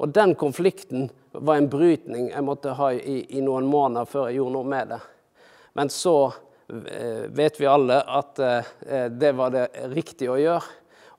Og 0.00 0.08
den 0.16 0.32
konflikten 0.40 1.10
var 1.32 1.58
en 1.60 1.68
brytning 1.68 2.30
jeg 2.30 2.46
måtte 2.46 2.72
ha 2.78 2.90
i, 2.94 3.20
i 3.36 3.42
noen 3.44 3.68
måneder 3.68 4.08
før 4.08 4.30
jeg 4.30 4.40
gjorde 4.40 4.56
noe 4.56 4.70
med 4.72 4.94
det. 4.94 5.00
Men 5.76 5.90
så 5.92 6.16
eh, 6.70 7.26
vet 7.34 7.60
vi 7.60 7.68
alle 7.68 8.00
at 8.00 8.40
eh, 8.40 8.72
det 9.12 9.34
var 9.36 9.52
det 9.52 9.66
riktige 9.92 10.32
å 10.32 10.40
gjøre. 10.40 10.78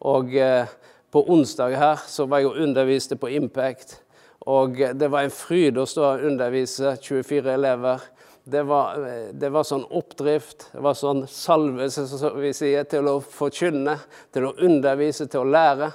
Og 0.10 0.34
eh, 0.40 0.74
på 1.14 1.24
onsdag 1.32 1.78
her 1.80 2.02
så 2.10 2.26
var 2.26 2.42
jeg 2.42 2.50
og 2.50 2.64
underviste 2.66 3.20
på 3.20 3.30
Impact. 3.38 4.00
Og 4.46 4.78
det 4.94 5.08
var 5.10 5.26
en 5.26 5.34
fryd 5.34 5.78
å 5.82 5.88
stå 5.90 6.04
og 6.06 6.26
undervise 6.28 6.96
24 7.02 7.54
elever. 7.56 8.04
Det 8.46 8.62
var, 8.70 9.00
det 9.34 9.50
var, 9.50 9.66
sånn 9.66 9.88
oppdrift, 9.90 10.68
det 10.76 10.84
var 10.86 10.94
sånn 10.94 11.24
salvelse, 11.26 12.04
som 12.12 12.36
vi 12.38 12.52
sier, 12.54 12.86
til 12.86 13.10
å 13.10 13.16
forkynne, 13.26 13.96
til 14.34 14.46
å 14.46 14.54
undervise, 14.68 15.26
til 15.26 15.42
å 15.42 15.50
lære. 15.50 15.90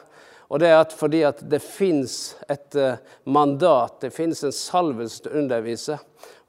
Og 0.50 0.59
det 0.59 0.66
er 0.66 0.80
at 0.80 0.95
fordi 0.99 1.21
at 1.23 1.45
det 1.47 1.61
fins 1.62 2.35
et 2.50 2.75
eh, 2.75 2.99
mandat, 3.30 4.00
det 4.02 4.11
fins 4.11 4.42
en 4.42 4.54
salvelse 4.54 5.23
til 5.23 5.30
å 5.30 5.42
undervise. 5.45 5.99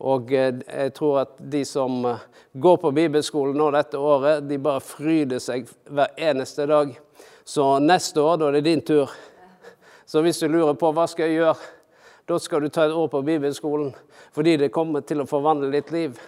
Og 0.09 0.33
eh, 0.33 0.55
jeg 0.65 0.93
tror 0.97 1.19
at 1.21 1.35
de 1.53 1.61
som 1.69 1.99
eh, 2.09 2.23
går 2.57 2.79
på 2.81 2.91
bibelskolen 2.97 3.61
nå 3.61 3.67
dette 3.75 4.01
året, 4.01 4.41
de 4.49 4.57
bare 4.57 4.81
fryder 4.81 5.43
seg 5.43 5.69
hver 5.85 6.17
eneste 6.17 6.65
dag. 6.71 6.95
Så 7.45 7.67
neste 7.83 8.25
år, 8.25 8.41
da 8.41 8.49
er 8.49 8.57
det 8.57 8.63
din 8.71 8.81
tur. 8.81 9.13
Så 10.09 10.25
hvis 10.25 10.41
du 10.41 10.49
lurer 10.49 10.73
på 10.73 10.89
hva 10.97 11.05
skal 11.05 11.29
jeg 11.29 11.43
gjøre 11.43 11.69
da 12.29 12.37
skal 12.39 12.61
du 12.61 12.69
ta 12.69 12.85
et 12.87 12.95
år 12.95 13.09
på 13.11 13.23
bibelskolen 13.25 13.93
fordi 14.35 14.57
det 14.61 14.73
kommer 14.73 15.03
til 15.05 15.23
å 15.23 15.29
forvandle 15.29 15.71
ditt 15.73 15.91
liv. 15.91 16.19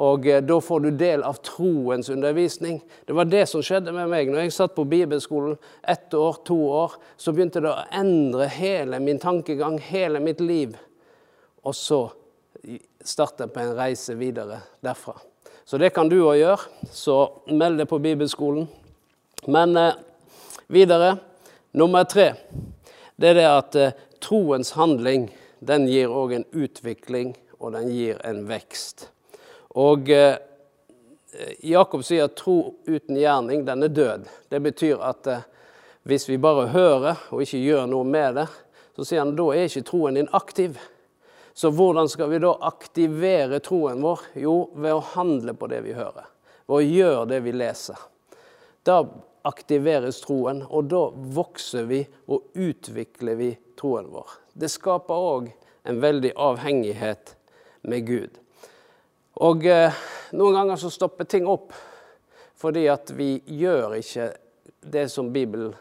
Og 0.00 0.26
eh, 0.26 0.42
da 0.42 0.58
får 0.62 0.80
du 0.80 0.90
del 0.94 1.22
av 1.26 1.40
troens 1.44 2.08
undervisning. 2.10 2.80
Det 3.06 3.16
var 3.16 3.28
det 3.30 3.44
som 3.50 3.62
skjedde 3.64 3.92
med 3.94 4.10
meg. 4.10 4.30
Når 4.30 4.46
jeg 4.46 4.54
satt 4.54 4.76
på 4.76 4.86
bibelskolen 4.88 5.58
ett 5.82 6.14
år, 6.14 6.40
to 6.46 6.58
år, 6.70 6.94
så 7.20 7.34
begynte 7.34 7.62
det 7.62 7.72
å 7.72 7.88
endre 8.00 8.46
hele 8.54 9.00
min 9.02 9.18
tankegang, 9.22 9.78
hele 9.90 10.22
mitt 10.22 10.40
liv. 10.40 10.76
Og 11.66 11.74
så 11.76 12.04
startet 13.04 13.46
jeg 13.46 13.54
på 13.54 13.64
en 13.64 13.74
reise 13.76 14.14
videre 14.18 14.60
derfra. 14.84 15.16
Så 15.64 15.78
det 15.78 15.92
kan 15.94 16.08
du 16.10 16.18
òg 16.22 16.38
gjøre. 16.38 16.86
Så 16.92 17.16
meld 17.50 17.78
deg 17.80 17.90
på 17.90 18.00
bibelskolen. 18.02 18.68
Men 19.50 19.76
eh, 19.78 19.98
videre, 20.70 21.16
nummer 21.72 22.06
tre, 22.08 22.32
det 23.20 23.32
er 23.32 23.38
det 23.38 23.48
at 23.48 23.78
eh, 23.78 23.98
troens 24.22 24.74
handling 24.78 25.28
den 25.60 25.86
gir 25.88 26.12
òg 26.12 26.32
en 26.34 26.46
utvikling, 26.56 27.34
og 27.60 27.74
den 27.76 27.90
gir 27.92 28.20
en 28.24 28.46
vekst. 28.48 29.10
Og 29.76 30.08
eh, 30.10 30.38
Jakob 31.62 32.04
sier 32.06 32.26
at 32.26 32.38
tro 32.40 32.74
uten 32.88 33.18
gjerning, 33.20 33.66
den 33.68 33.84
er 33.84 33.92
død. 33.92 34.30
Det 34.48 34.60
betyr 34.64 35.02
at 35.04 35.28
eh, 35.28 35.44
hvis 36.08 36.26
vi 36.30 36.40
bare 36.40 36.70
hører 36.72 37.20
og 37.28 37.44
ikke 37.44 37.60
gjør 37.60 37.90
noe 37.90 38.08
med 38.08 38.40
det, 38.40 38.48
så 38.96 39.04
sier 39.04 39.22
han 39.22 39.36
da 39.36 39.50
er 39.52 39.68
ikke 39.68 39.84
troen 39.90 40.16
din 40.16 40.32
aktiv. 40.36 40.80
Så 41.52 41.68
hvordan 41.76 42.08
skal 42.08 42.30
vi 42.32 42.40
da 42.40 42.54
aktivere 42.64 43.60
troen 43.60 44.00
vår? 44.00 44.22
Jo, 44.40 44.54
ved 44.74 44.96
å 44.96 45.04
handle 45.12 45.54
på 45.58 45.68
det 45.70 45.82
vi 45.84 45.96
hører. 45.96 46.30
Ved 46.64 46.78
å 46.78 46.86
gjøre 46.86 47.26
det 47.34 47.42
vi 47.44 47.52
leser. 47.52 48.00
Da 48.86 49.02
aktiveres 49.46 50.20
troen, 50.24 50.62
og 50.68 50.88
da 50.88 51.06
vokser 51.36 51.86
vi 51.88 52.00
og 52.32 52.56
utvikler 52.56 53.36
vi 53.38 53.50
troen 53.80 54.10
vår. 54.12 54.36
Det 54.52 54.68
skaper 54.70 55.26
òg 55.32 55.50
en 55.88 56.00
veldig 56.02 56.34
avhengighet 56.36 57.34
med 57.88 58.06
Gud. 58.06 58.40
Og 59.40 59.64
eh, 59.66 60.02
noen 60.36 60.58
ganger 60.58 60.80
så 60.80 60.92
stopper 60.92 61.28
ting 61.28 61.48
opp 61.48 61.72
fordi 62.60 62.84
at 62.92 63.08
vi 63.16 63.38
gjør 63.48 63.94
ikke 63.96 64.26
det 64.84 65.06
som 65.08 65.30
Bibelen 65.32 65.72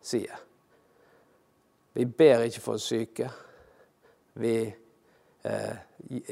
sier. 0.00 0.38
Vi 1.92 2.06
ber 2.08 2.46
ikke 2.46 2.62
for 2.64 2.80
syke. 2.80 3.28
Vi 4.40 4.54
eh, 4.64 5.76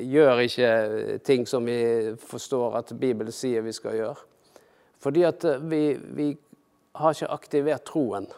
gjør 0.00 0.40
ikke 0.44 0.70
ting 1.24 1.44
som 1.48 1.68
vi 1.68 2.14
forstår 2.20 2.78
at 2.80 2.94
Bibelen 3.00 3.32
sier 3.32 3.64
vi 3.64 3.76
skal 3.76 3.98
gjøre. 3.98 4.16
Fordi 5.04 5.26
at 5.28 5.44
eh, 5.48 5.68
vi, 5.68 5.82
vi 6.16 6.30
har 6.96 7.12
ikke 7.12 7.32
aktivert 7.36 7.86
troen. 7.88 8.28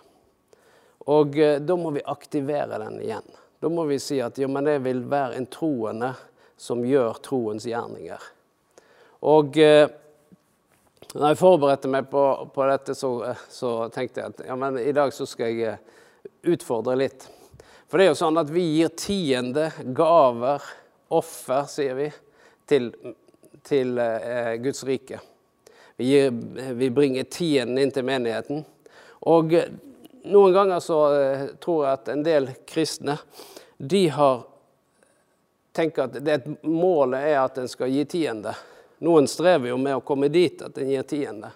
Og 1.13 1.39
eh, 1.39 1.59
da 1.63 1.77
må 1.79 1.93
vi 1.95 2.05
aktivere 2.05 2.81
den 2.83 3.01
igjen. 3.03 3.37
Da 3.61 3.69
må 3.69 3.85
vi 3.85 3.99
si 4.03 4.19
at 4.23 4.39
jo, 4.39 4.49
men 4.53 4.67
det 4.67 4.81
vil 4.85 5.05
være 5.09 5.39
en 5.39 5.47
troende 5.51 6.13
som 6.57 6.85
gjør 6.85 7.21
troens 7.25 7.67
gjerninger. 7.67 8.33
Og 9.27 9.59
eh, 9.59 9.89
Når 11.17 11.31
jeg 11.31 11.39
forberedte 11.39 11.89
meg 11.89 12.09
på, 12.11 12.23
på 12.53 12.67
dette, 12.69 12.95
så, 12.99 13.11
så, 13.49 13.71
tenkte 13.95 14.21
jeg 14.21 14.35
at 14.35 14.43
ja, 14.49 14.57
men 14.59 14.79
i 14.83 14.93
dag 14.97 15.13
så 15.15 15.25
skal 15.29 15.55
jeg 15.55 15.77
eh, 15.77 16.03
utfordre 16.53 16.97
litt. 16.99 17.29
For 17.87 17.99
det 17.99 18.09
er 18.09 18.11
jo 18.11 18.19
sånn 18.19 18.41
at 18.41 18.51
vi 18.51 18.65
gir 18.75 18.91
tiende, 18.99 19.71
gaver, 19.95 20.65
offer, 21.15 21.69
sier 21.71 21.95
vi, 21.97 22.11
til, 22.67 22.91
til 23.65 23.99
eh, 24.03 24.57
Guds 24.61 24.83
rike. 24.85 25.23
Vi, 25.97 26.11
gir, 26.11 26.35
vi 26.77 26.91
bringer 26.91 27.29
tienden 27.31 27.79
inn 27.81 27.95
til 27.95 28.05
menigheten. 28.05 28.67
Og 29.31 29.55
eh, 29.57 29.71
noen 30.26 30.52
ganger 30.54 30.80
så 30.85 31.00
eh, 31.14 31.47
tror 31.62 31.85
jeg 31.87 31.99
at 32.00 32.12
en 32.12 32.25
del 32.26 32.50
kristne 32.68 33.18
de 33.76 34.06
har 34.09 34.45
tenker 35.76 36.06
at 36.06 36.16
det, 36.25 36.38
målet 36.62 37.28
er 37.28 37.38
at 37.42 37.59
en 37.61 37.68
skal 37.68 37.92
gi 37.92 38.04
tiende. 38.09 38.54
Noen 39.04 39.28
strever 39.28 39.68
jo 39.68 39.76
med 39.76 39.99
å 39.99 40.04
komme 40.04 40.30
dit 40.33 40.62
at 40.64 40.78
en 40.80 40.88
gir 40.88 41.04
tiende. 41.04 41.50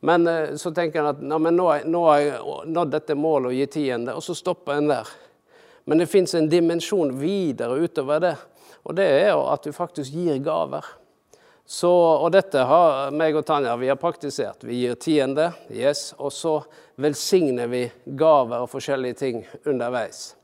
Men 0.00 0.26
eh, 0.26 0.54
så 0.56 0.72
tenker 0.72 1.02
en 1.02 1.10
at 1.12 1.20
nå, 1.20 1.38
nå 1.84 2.04
har 2.08 2.20
jeg 2.22 2.66
nådd 2.72 2.94
dette 2.94 3.16
målet 3.18 3.50
å 3.50 3.56
gi 3.56 3.66
tiende, 3.78 4.16
og 4.16 4.24
så 4.24 4.36
stopper 4.36 4.80
en 4.80 4.92
der. 4.92 5.10
Men 5.84 6.00
det 6.00 6.08
fins 6.10 6.34
en 6.34 6.48
dimensjon 6.50 7.12
videre 7.20 7.76
utover 7.78 8.22
det, 8.24 8.36
og 8.82 8.96
det 8.98 9.06
er 9.20 9.28
jo 9.34 9.44
at 9.52 9.66
du 9.66 9.74
faktisk 9.76 10.16
gir 10.16 10.40
gaver. 10.42 10.86
Så, 11.66 11.90
og 11.90 12.30
dette 12.30 12.62
har 12.62 13.10
meg 13.10 13.34
og 13.34 13.42
Tanja 13.46 13.72
vi 13.76 13.88
har 13.90 13.98
praktisert. 13.98 14.62
Vi 14.62 14.84
gir 14.84 14.94
tiende, 15.02 15.48
yes, 15.74 16.12
og 16.18 16.30
så 16.32 16.60
velsigner 17.02 17.66
vi 17.66 17.80
gaver 18.06 18.62
og 18.62 18.70
forskjellige 18.70 19.18
ting 19.18 19.40
underveis. 19.66 20.36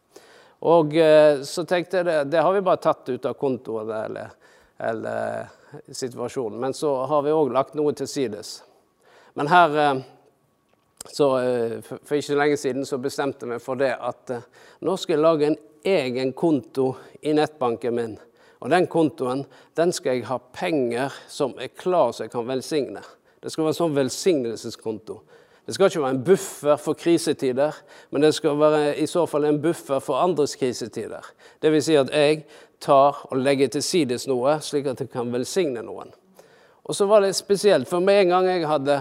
Og 0.67 0.97
eh, 0.99 1.45
så 1.47 1.62
tenkte 1.67 2.00
jeg 2.00 2.09
det, 2.09 2.17
det 2.35 2.43
har 2.43 2.55
vi 2.55 2.64
bare 2.67 2.83
tatt 2.83 3.07
ut 3.09 3.26
av 3.26 3.38
kontoen 3.38 3.91
eller, 3.95 4.35
eller 4.83 5.47
situasjonen. 5.91 6.59
Men 6.59 6.75
så 6.75 6.91
har 7.07 7.23
vi 7.23 7.35
òg 7.35 7.55
lagt 7.55 7.79
noe 7.79 7.95
til 7.99 8.11
sides. 8.11 8.57
Men 9.38 9.50
her 9.50 9.79
eh, 9.79 10.02
så 11.07 11.29
eh, 11.38 11.79
For 11.87 12.19
ikke 12.19 12.38
lenge 12.38 12.59
siden 12.59 12.87
så 12.87 12.99
bestemte 13.02 13.47
vi 13.50 13.62
for 13.62 13.79
det 13.79 13.95
at 13.95 14.35
nå 14.83 14.99
skal 14.99 15.17
jeg 15.17 15.23
lage 15.23 15.52
en 15.52 15.59
egen 15.87 16.35
konto 16.35 16.93
i 17.23 17.35
nettbanken 17.35 17.95
min. 17.95 18.19
Og 18.62 18.71
den 18.71 18.87
kontoen 18.87 19.42
den 19.78 19.92
skal 19.95 20.21
jeg 20.21 20.28
ha 20.31 20.38
penger 20.54 21.14
som 21.31 21.57
er 21.59 21.73
klar 21.75 22.14
så 22.14 22.26
jeg 22.26 22.35
kan 22.35 22.47
velsigne. 22.47 23.02
Det 23.42 23.50
skal 23.50 23.66
være 23.66 23.75
en 23.75 23.81
sånn 23.81 23.97
velsignelseskonto. 23.97 25.16
Det 25.66 25.75
skal 25.75 25.90
ikke 25.90 26.02
være 26.02 26.14
en 26.16 26.25
buffer 26.26 26.78
for 26.83 26.99
krisetider, 26.99 27.76
men 28.11 28.25
det 28.25 28.33
skal 28.35 28.59
være 28.59 28.97
i 28.99 29.07
så 29.11 29.25
fall 29.31 29.47
en 29.47 29.61
buffer 29.62 30.02
for 30.02 30.19
andres 30.19 30.54
krisetider. 30.59 31.26
Vil 31.62 31.83
si 31.83 31.95
at 31.99 32.11
jeg 32.11 32.45
tar 32.83 33.21
og 33.31 33.38
legger 33.38 33.71
til 33.71 33.85
sides 33.87 34.26
noe, 34.31 34.57
slik 34.62 34.88
at 34.90 35.02
jeg 35.02 35.11
kan 35.11 35.31
velsigne 35.35 35.83
noen. 35.87 36.11
Og 36.83 36.99
så 36.99 37.07
var 37.07 37.23
det 37.23 37.35
spesielt, 37.38 37.87
for 37.90 38.02
med 38.02 38.25
en 38.25 38.35
gang 38.35 38.49
jeg 38.50 38.66
hadde 38.66 38.99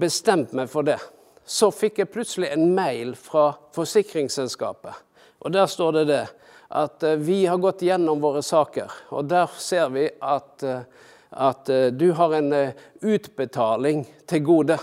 bestemt 0.00 0.54
meg 0.56 0.70
for 0.72 0.88
det, 0.88 0.96
så 1.44 1.68
fikk 1.74 2.00
jeg 2.00 2.12
plutselig 2.12 2.48
en 2.52 2.70
mail 2.76 3.12
fra 3.18 3.50
forsikringsselskapet. 3.76 4.96
Og 5.40 5.52
der 5.52 5.68
står 5.68 5.98
det 5.98 6.06
det 6.08 6.22
at 6.70 7.02
eh, 7.02 7.18
vi 7.18 7.46
har 7.46 7.58
gått 7.58 7.82
gjennom 7.82 8.20
våre 8.22 8.42
saker, 8.42 8.92
og 9.10 9.24
der 9.30 9.50
ser 9.58 9.88
vi 9.90 10.06
at, 10.20 10.62
eh, 10.62 10.86
at 11.30 11.68
eh, 11.68 11.88
du 11.90 12.12
har 12.14 12.34
en 12.38 12.54
utbetaling 13.00 14.04
til 14.30 14.44
gode. 14.46 14.78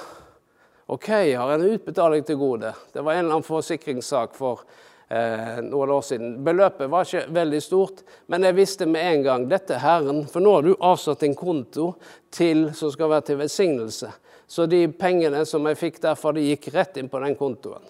OK, 0.88 1.08
jeg 1.08 1.39
har 1.39 1.53
en 1.53 1.63
utbetaling 1.67 2.24
til 2.27 2.36
gode. 2.39 2.74
Det 2.94 3.01
var 3.01 3.13
en 3.13 3.25
eller 3.25 3.39
annen 3.39 3.48
forsikringssak 3.48 4.36
for 4.36 4.62
eh, 5.08 5.58
noen 5.63 5.91
år 5.96 6.03
siden. 6.08 6.38
Beløpet 6.44 6.91
var 6.91 7.08
ikke 7.08 7.25
veldig 7.36 7.62
stort, 7.63 8.03
men 8.27 8.44
jeg 8.48 8.56
visste 8.56 8.88
med 8.88 9.08
en 9.08 9.25
gang 9.25 9.48
dette 9.51 9.75
er 9.75 9.84
Herren. 9.84 10.25
For 10.32 10.44
nå 10.44 10.58
har 10.58 10.67
du 10.67 10.74
avsatt 10.75 11.24
en 11.27 11.36
konto 11.36 11.94
til, 12.32 12.70
som 12.75 12.91
skal 12.91 13.12
være 13.15 13.29
til 13.32 13.41
velsignelse. 13.44 14.12
Så 14.48 14.67
de 14.67 14.86
pengene 14.91 15.44
som 15.48 15.67
jeg 15.67 15.79
fikk 15.79 16.01
derfra, 16.03 16.32
de 16.36 16.50
gikk 16.51 16.70
rett 16.75 17.00
inn 17.00 17.12
på 17.12 17.20
den 17.24 17.36
kontoen. 17.39 17.84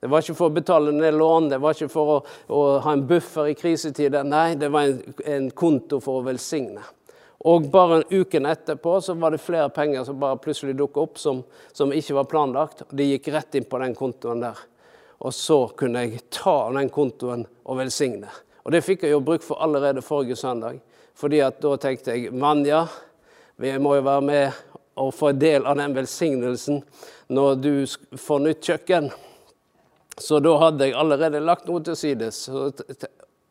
Det 0.00 0.08
var 0.08 0.22
ikke 0.24 0.36
for 0.38 0.48
å 0.48 0.54
betale 0.56 0.92
ned 0.96 1.14
lån, 1.14 1.50
det 1.52 1.58
var 1.60 1.76
ikke 1.76 1.90
for 1.92 2.12
å, 2.14 2.20
å 2.48 2.60
ha 2.80 2.94
en 2.96 3.04
buffer 3.08 3.50
i 3.50 3.56
krisetider. 3.58 4.24
Nei, 4.24 4.54
det 4.56 4.70
var 4.72 4.88
en, 4.88 5.18
en 5.28 5.50
konto 5.52 6.00
for 6.00 6.22
å 6.22 6.24
velsigne. 6.24 6.84
Og 7.44 7.68
bare 7.72 8.00
en 8.00 8.06
uken 8.10 8.48
etterpå 8.48 8.98
så 9.00 9.14
var 9.20 9.32
det 9.32 9.42
flere 9.44 9.68
penger 9.72 10.04
som 10.04 10.18
bare 10.20 10.40
plutselig 10.40 10.74
dukka 10.76 11.04
opp, 11.04 11.20
som, 11.20 11.42
som, 11.72 11.92
ikke 11.92 12.16
var 12.16 12.28
planlagt. 12.32 12.82
De 12.90 13.06
gikk 13.10 13.28
rett 13.32 13.56
inn 13.56 13.68
på 13.68 13.80
den 13.80 13.94
kontoen 13.96 14.44
der. 14.44 14.60
Og 15.20 15.32
så 15.36 15.62
kunne 15.76 16.04
jeg 16.04 16.24
ta 16.32 16.56
av 16.66 16.76
den 16.76 16.88
kontoen 16.92 17.46
og 17.64 17.80
velsigne. 17.80 18.28
Og 18.64 18.72
det 18.72 18.84
fikk 18.84 19.04
jeg 19.04 19.14
jo 19.14 19.22
bruk 19.24 19.44
for 19.44 19.60
allerede 19.64 20.04
forrige 20.04 20.36
søndag. 20.36 20.80
fordi 21.14 21.40
at 21.40 21.60
da 21.60 21.76
tenkte 21.76 22.14
jeg 22.16 22.32
Vanja, 22.32 22.86
vi 23.56 23.78
må 23.78 23.94
jo 23.94 24.02
være 24.02 24.20
med 24.24 24.52
og 24.96 25.14
få 25.14 25.28
en 25.28 25.40
del 25.40 25.66
av 25.66 25.76
den 25.76 25.94
velsignelsen 25.94 26.80
når 27.28 27.54
du 27.60 27.72
får 28.16 28.38
nytt 28.40 28.64
kjøkken. 28.64 29.10
Så 30.20 30.40
da 30.44 30.52
hadde 30.60 30.90
jeg 30.90 30.96
allerede 31.00 31.40
lagt 31.40 31.68
noe 31.68 31.80
til 31.84 31.96
side. 31.96 32.30
Så 32.36 32.68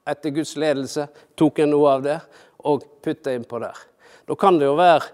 etter 0.09 0.33
Guds 0.33 0.55
ledelse 0.59 1.07
tok 1.37 1.61
jeg 1.61 1.71
noe 1.71 1.95
av 1.95 2.05
det 2.05 2.19
og 2.69 2.85
putta 3.03 3.33
innpå 3.33 3.61
der. 3.63 3.77
Da 4.29 4.37
kan 4.37 4.59
det 4.59 4.69
jo 4.69 4.77
være 4.77 5.07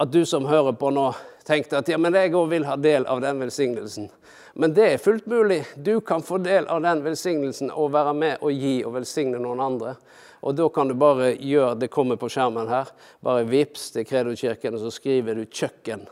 at 0.00 0.10
du 0.10 0.24
som 0.26 0.46
hører 0.48 0.74
på 0.78 0.90
nå, 0.90 1.10
tenkte 1.46 1.78
at 1.78 1.88
ja, 1.92 1.98
men 2.00 2.16
jeg 2.16 2.32
òg 2.34 2.48
vil 2.50 2.64
ha 2.66 2.76
del 2.80 3.06
av 3.10 3.20
den 3.22 3.42
velsignelsen. 3.42 4.08
Men 4.54 4.74
det 4.74 4.86
er 4.86 5.02
fullt 5.02 5.26
mulig. 5.26 5.60
Du 5.76 5.98
kan 6.00 6.22
få 6.22 6.38
del 6.42 6.66
av 6.70 6.80
den 6.82 7.02
velsignelsen 7.04 7.72
og 7.74 7.92
være 7.94 8.14
med 8.14 8.42
og 8.42 8.54
gi 8.54 8.76
og 8.86 8.94
velsigne 8.96 9.40
noen 9.42 9.60
andre. 9.60 9.96
Og 10.44 10.54
da 10.56 10.68
kan 10.68 10.88
du 10.88 10.94
bare 10.98 11.32
gjøre 11.40 11.78
Det 11.80 11.88
kommer 11.90 12.16
på 12.20 12.28
skjermen 12.30 12.68
her. 12.68 12.90
Bare 13.24 13.46
vips 13.48 13.90
til 13.94 14.06
Kredokirken, 14.06 14.76
og 14.76 14.80
så 14.80 14.90
skriver 14.92 15.34
du 15.34 15.44
'kjøkken'. 15.44 16.06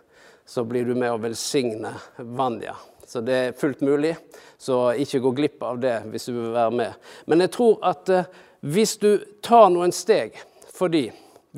Så 0.46 0.64
blir 0.64 0.85
du 0.85 0.94
med 0.94 1.12
å 1.12 1.20
velsigne 1.22 1.94
Vanja. 2.18 2.74
Så 3.07 3.20
det 3.20 3.35
er 3.35 3.52
fullt 3.52 3.81
mulig. 3.81 4.16
Så 4.62 4.79
ikke 5.03 5.22
gå 5.25 5.35
glipp 5.40 5.64
av 5.66 5.81
det 5.83 5.96
hvis 6.12 6.29
du 6.31 6.37
vil 6.37 6.53
være 6.55 6.77
med. 6.79 7.11
Men 7.27 7.42
jeg 7.42 7.55
tror 7.57 7.81
at 7.83 8.12
eh, 8.14 8.31
hvis 8.62 8.94
du 9.03 9.11
tar 9.42 9.72
noen 9.75 9.94
steg 9.94 10.38
fordi 10.72 11.09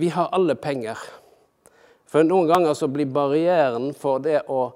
vi 0.00 0.08
har 0.10 0.32
alle 0.34 0.56
penger 0.58 0.98
For 2.10 2.24
noen 2.26 2.48
ganger 2.48 2.74
så 2.78 2.88
blir 2.90 3.10
barrieren 3.10 3.92
for 3.98 4.22
det 4.22 4.40
å 4.50 4.72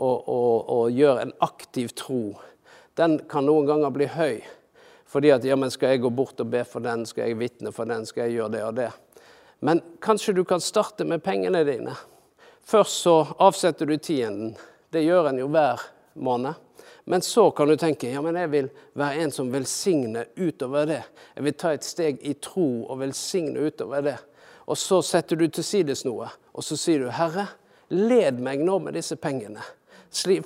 å, 0.00 0.08
å, 0.08 0.40
å 0.74 0.78
gjøre 0.88 1.26
en 1.26 1.34
aktiv 1.44 1.92
tro, 1.96 2.38
den 2.96 3.18
kan 3.28 3.46
noen 3.46 3.68
ganger 3.68 3.92
bli 3.94 4.08
høy. 4.08 4.40
Fordi 5.10 5.32
at 5.34 5.44
ja, 5.44 5.56
men 5.58 5.72
skal 5.72 5.94
jeg 5.94 6.04
gå 6.04 6.10
bort 6.14 6.40
og 6.40 6.50
be 6.52 6.62
for 6.68 6.84
den, 6.84 7.04
skal 7.08 7.28
jeg 7.28 7.40
vitne 7.40 7.72
for 7.74 7.88
den, 7.90 8.06
skal 8.08 8.28
jeg 8.28 8.38
gjøre 8.38 8.54
det 8.54 8.64
og 8.64 8.76
det. 8.78 8.90
Men 9.66 9.82
kanskje 10.00 10.36
du 10.38 10.44
kan 10.48 10.62
starte 10.62 11.04
med 11.04 11.22
pengene 11.24 11.64
dine. 11.66 11.96
Først 12.64 13.02
så 13.04 13.16
avsetter 13.42 13.90
du 13.90 13.96
tienden. 13.98 14.54
Det 14.90 15.02
gjør 15.04 15.30
en 15.30 15.40
jo 15.42 15.50
hver 15.52 15.82
måned. 16.14 16.54
Men 17.10 17.22
så 17.22 17.50
kan 17.50 17.68
du 17.68 17.74
tenke 17.76 18.06
ja, 18.06 18.20
men 18.22 18.36
jeg 18.38 18.48
vil 18.52 18.66
være 18.94 19.24
en 19.24 19.32
som 19.34 19.48
velsigner 19.50 20.28
utover 20.38 20.86
det. 20.86 21.00
Jeg 21.34 21.42
vil 21.42 21.54
ta 21.58 21.72
et 21.74 21.82
steg 21.82 22.20
i 22.22 22.36
tro 22.38 22.84
og 22.84 23.00
velsigne 23.00 23.64
utover 23.66 24.04
det. 24.06 24.12
Og 24.70 24.78
så 24.78 25.00
setter 25.02 25.40
du 25.40 25.48
til 25.50 25.66
sides 25.66 26.04
noe, 26.06 26.28
og 26.54 26.62
så 26.62 26.76
sier 26.78 27.02
du, 27.02 27.08
Herre, 27.10 27.48
led 27.90 28.38
meg 28.38 28.62
nå 28.62 28.76
med 28.84 28.94
disse 28.94 29.18
pengene. 29.18 29.64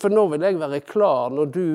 For 0.01 0.09
nå 0.09 0.25
vil 0.33 0.47
jeg 0.49 0.57
være 0.63 0.79
klar 0.89 1.35
når, 1.37 1.51
du, 1.53 1.67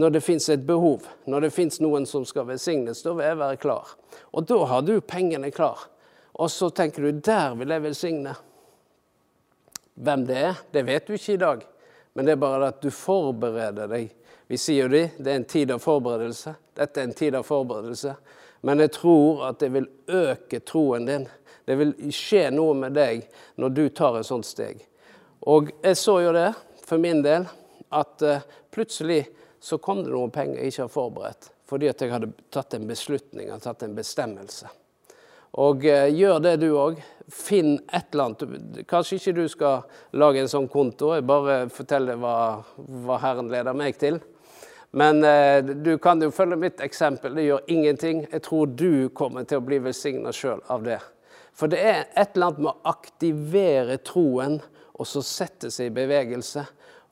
når 0.00 0.14
det 0.14 0.22
fins 0.24 0.48
et 0.48 0.64
behov, 0.64 1.04
når 1.28 1.44
det 1.44 1.50
fins 1.58 1.76
noen 1.84 2.08
som 2.08 2.24
skal 2.24 2.48
velsignes. 2.48 3.02
Da 3.04 3.12
vil 3.18 3.28
jeg 3.28 3.40
være 3.42 3.58
klar. 3.60 3.92
Og 4.32 4.46
da 4.48 4.62
har 4.72 4.86
du 4.88 4.94
pengene 5.04 5.50
klar. 5.52 5.84
Og 6.40 6.48
så 6.48 6.70
tenker 6.72 7.04
du 7.04 7.20
der 7.20 7.60
vil 7.60 7.76
jeg 7.76 7.84
velsigne. 7.84 8.32
Hvem 10.00 10.24
det 10.32 10.40
er, 10.46 10.64
det 10.72 10.86
vet 10.88 11.04
du 11.04 11.12
ikke 11.18 11.36
i 11.36 11.44
dag. 11.44 11.68
Men 12.16 12.24
det 12.24 12.38
er 12.38 12.40
bare 12.40 12.72
at 12.72 12.80
du 12.80 12.88
forbereder 12.88 13.92
deg. 13.92 14.16
Vi 14.50 14.58
sier 14.58 14.82
jo 14.82 14.90
det, 14.90 15.12
det 15.22 15.30
er 15.30 15.36
en 15.38 15.44
tid 15.46 15.70
av 15.70 15.78
forberedelse. 15.78 16.56
Dette 16.74 16.98
er 16.98 17.04
en 17.06 17.12
tid 17.14 17.36
av 17.38 17.44
forberedelse. 17.46 18.16
Men 18.66 18.80
jeg 18.82 18.90
tror 18.96 19.44
at 19.46 19.60
det 19.62 19.68
vil 19.70 19.84
øke 20.10 20.58
troen 20.66 21.04
din. 21.06 21.26
Det 21.62 21.76
vil 21.78 21.92
skje 22.10 22.48
noe 22.50 22.74
med 22.74 22.96
deg 22.98 23.28
når 23.62 23.76
du 23.76 23.84
tar 23.94 24.18
et 24.18 24.26
sånt 24.26 24.48
steg. 24.48 24.80
Og 25.46 25.70
jeg 25.84 25.98
så 26.00 26.16
jo 26.24 26.32
det 26.34 26.48
for 26.82 26.98
min 26.98 27.22
del 27.22 27.46
at 27.94 28.24
uh, 28.26 28.42
plutselig 28.74 29.20
så 29.62 29.78
kom 29.78 30.00
det 30.02 30.10
noen 30.10 30.34
penger 30.34 30.58
jeg 30.58 30.74
ikke 30.74 30.82
har 30.82 30.92
forberedt. 30.96 31.48
Fordi 31.70 31.92
at 31.92 32.02
jeg 32.02 32.10
hadde 32.10 32.32
tatt 32.50 32.74
en 32.74 32.90
beslutning, 32.90 33.52
hadde 33.54 33.68
tatt 33.68 33.86
en 33.86 33.94
bestemmelse. 33.94 34.72
Og 35.62 35.86
uh, 35.86 36.08
gjør 36.10 36.42
det 36.42 36.56
du 36.64 36.72
òg. 36.72 36.98
Finn 37.30 37.76
et 37.86 38.10
eller 38.10 38.32
annet. 38.32 38.82
Kanskje 38.90 39.20
ikke 39.20 39.36
du 39.38 39.44
skal 39.54 39.86
lage 40.18 40.42
en 40.42 40.50
sånn 40.50 40.66
konto, 40.66 41.14
jeg 41.14 41.28
bare 41.30 41.60
forteller 41.70 42.18
hva, 42.18 42.34
hva 43.06 43.22
Herren 43.22 43.54
leder 43.54 43.78
meg 43.78 43.94
til. 44.02 44.18
Men 44.90 45.24
eh, 45.24 45.64
du 45.64 45.98
kan 45.98 46.22
jo 46.22 46.30
følge 46.34 46.56
mitt 46.58 46.80
eksempel. 46.80 47.34
Det 47.34 47.46
gjør 47.46 47.70
ingenting. 47.70 48.24
Jeg 48.32 48.42
tror 48.42 48.66
du 48.66 49.08
kommer 49.14 49.46
til 49.46 49.60
å 49.60 49.66
bli 49.66 49.78
velsigna 49.84 50.32
sjøl 50.34 50.62
av 50.66 50.84
det. 50.86 50.98
For 51.54 51.70
det 51.70 51.80
er 51.84 52.04
et 52.18 52.34
eller 52.34 52.50
annet 52.50 52.62
med 52.64 52.72
å 52.72 52.90
aktivere 52.90 53.98
troen 54.06 54.58
og 55.00 55.08
så 55.08 55.22
sette 55.24 55.70
seg 55.72 55.90
i 55.90 55.96
bevegelse. 56.02 56.64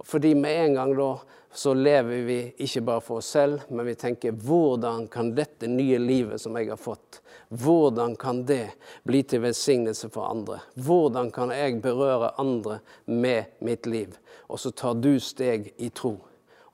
Fordi 0.05 0.35
med 0.39 0.65
en 0.65 0.79
gang 0.79 0.95
da 0.99 1.13
så 1.55 1.73
lever 1.75 2.23
vi 2.27 2.39
ikke 2.65 2.83
bare 2.87 3.03
for 3.03 3.23
oss 3.23 3.31
selv, 3.33 3.63
men 3.73 3.87
vi 3.89 3.95
tenker 3.99 4.37
hvordan 4.37 5.07
kan 5.11 5.33
dette 5.35 5.67
nye 5.71 5.99
livet 5.99 6.43
som 6.43 6.57
jeg 6.59 6.69
har 6.71 6.79
fått, 6.79 7.23
hvordan 7.49 8.15
kan 8.21 8.43
det 8.47 8.75
bli 9.09 9.23
til 9.25 9.43
velsignelse 9.47 10.11
for 10.13 10.29
andre? 10.29 10.61
Hvordan 10.77 11.33
kan 11.35 11.51
jeg 11.55 11.81
berøre 11.83 12.35
andre 12.39 12.81
med 13.07 13.57
mitt 13.65 13.89
liv? 13.89 14.13
Og 14.49 14.61
så 14.61 14.71
tar 14.71 15.01
du 15.01 15.17
steg 15.21 15.73
i 15.79 15.89
tro. 15.89 16.19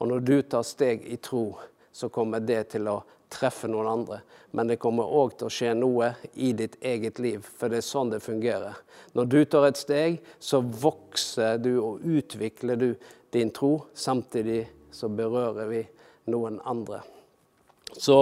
Og 0.05 0.09
når 0.11 0.21
du 0.21 0.43
tar 0.43 0.63
steg 0.69 1.07
i 1.09 1.17
tro, 1.17 1.55
så 1.93 2.11
kommer 2.13 2.43
det 2.45 2.75
til 2.75 2.91
å 2.93 2.99
treffe 3.33 3.71
noen 3.73 3.87
andre. 3.89 4.19
Men 4.53 4.69
det 4.69 4.77
kommer 4.83 5.09
òg 5.09 5.39
til 5.41 5.49
å 5.49 5.55
skje 5.57 5.71
noe 5.79 6.11
i 6.45 6.51
ditt 6.53 6.77
eget 6.85 7.23
liv, 7.25 7.41
for 7.41 7.73
det 7.73 7.81
er 7.81 7.87
sånn 7.87 8.13
det 8.13 8.21
fungerer. 8.21 8.77
Når 9.17 9.31
du 9.33 9.39
tar 9.49 9.71
et 9.71 9.81
steg, 9.81 10.21
så 10.37 10.61
vokser 10.61 11.57
du 11.57 11.73
og 11.79 12.05
utvikler 12.05 12.77
du 12.77 12.91
din 13.33 13.49
tro. 13.49 13.87
Samtidig 13.97 14.67
så 14.93 15.09
berører 15.09 15.73
vi 15.73 15.83
noen 16.29 16.61
andre. 16.69 17.01
Så 17.97 18.21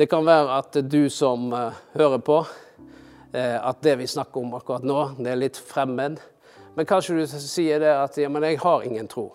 det 0.00 0.08
kan 0.08 0.24
være 0.24 0.62
at 0.62 0.80
du 0.80 1.02
som 1.12 1.50
uh, 1.52 1.76
hører 1.92 2.24
på, 2.24 2.40
uh, 2.40 3.58
at 3.60 3.84
det 3.84 3.98
vi 4.00 4.08
snakker 4.16 4.40
om 4.40 4.56
akkurat 4.56 4.88
nå, 4.88 5.10
det 5.20 5.36
er 5.36 5.44
litt 5.44 5.60
fremmed. 5.60 6.22
Men 6.72 6.88
kanskje 6.88 7.20
du 7.20 7.26
sier 7.36 7.84
det 7.84 7.98
at 8.00 8.16
ja, 8.16 8.32
men 8.32 8.48
jeg 8.48 8.64
har 8.64 8.88
ingen 8.88 9.12
tro. 9.12 9.34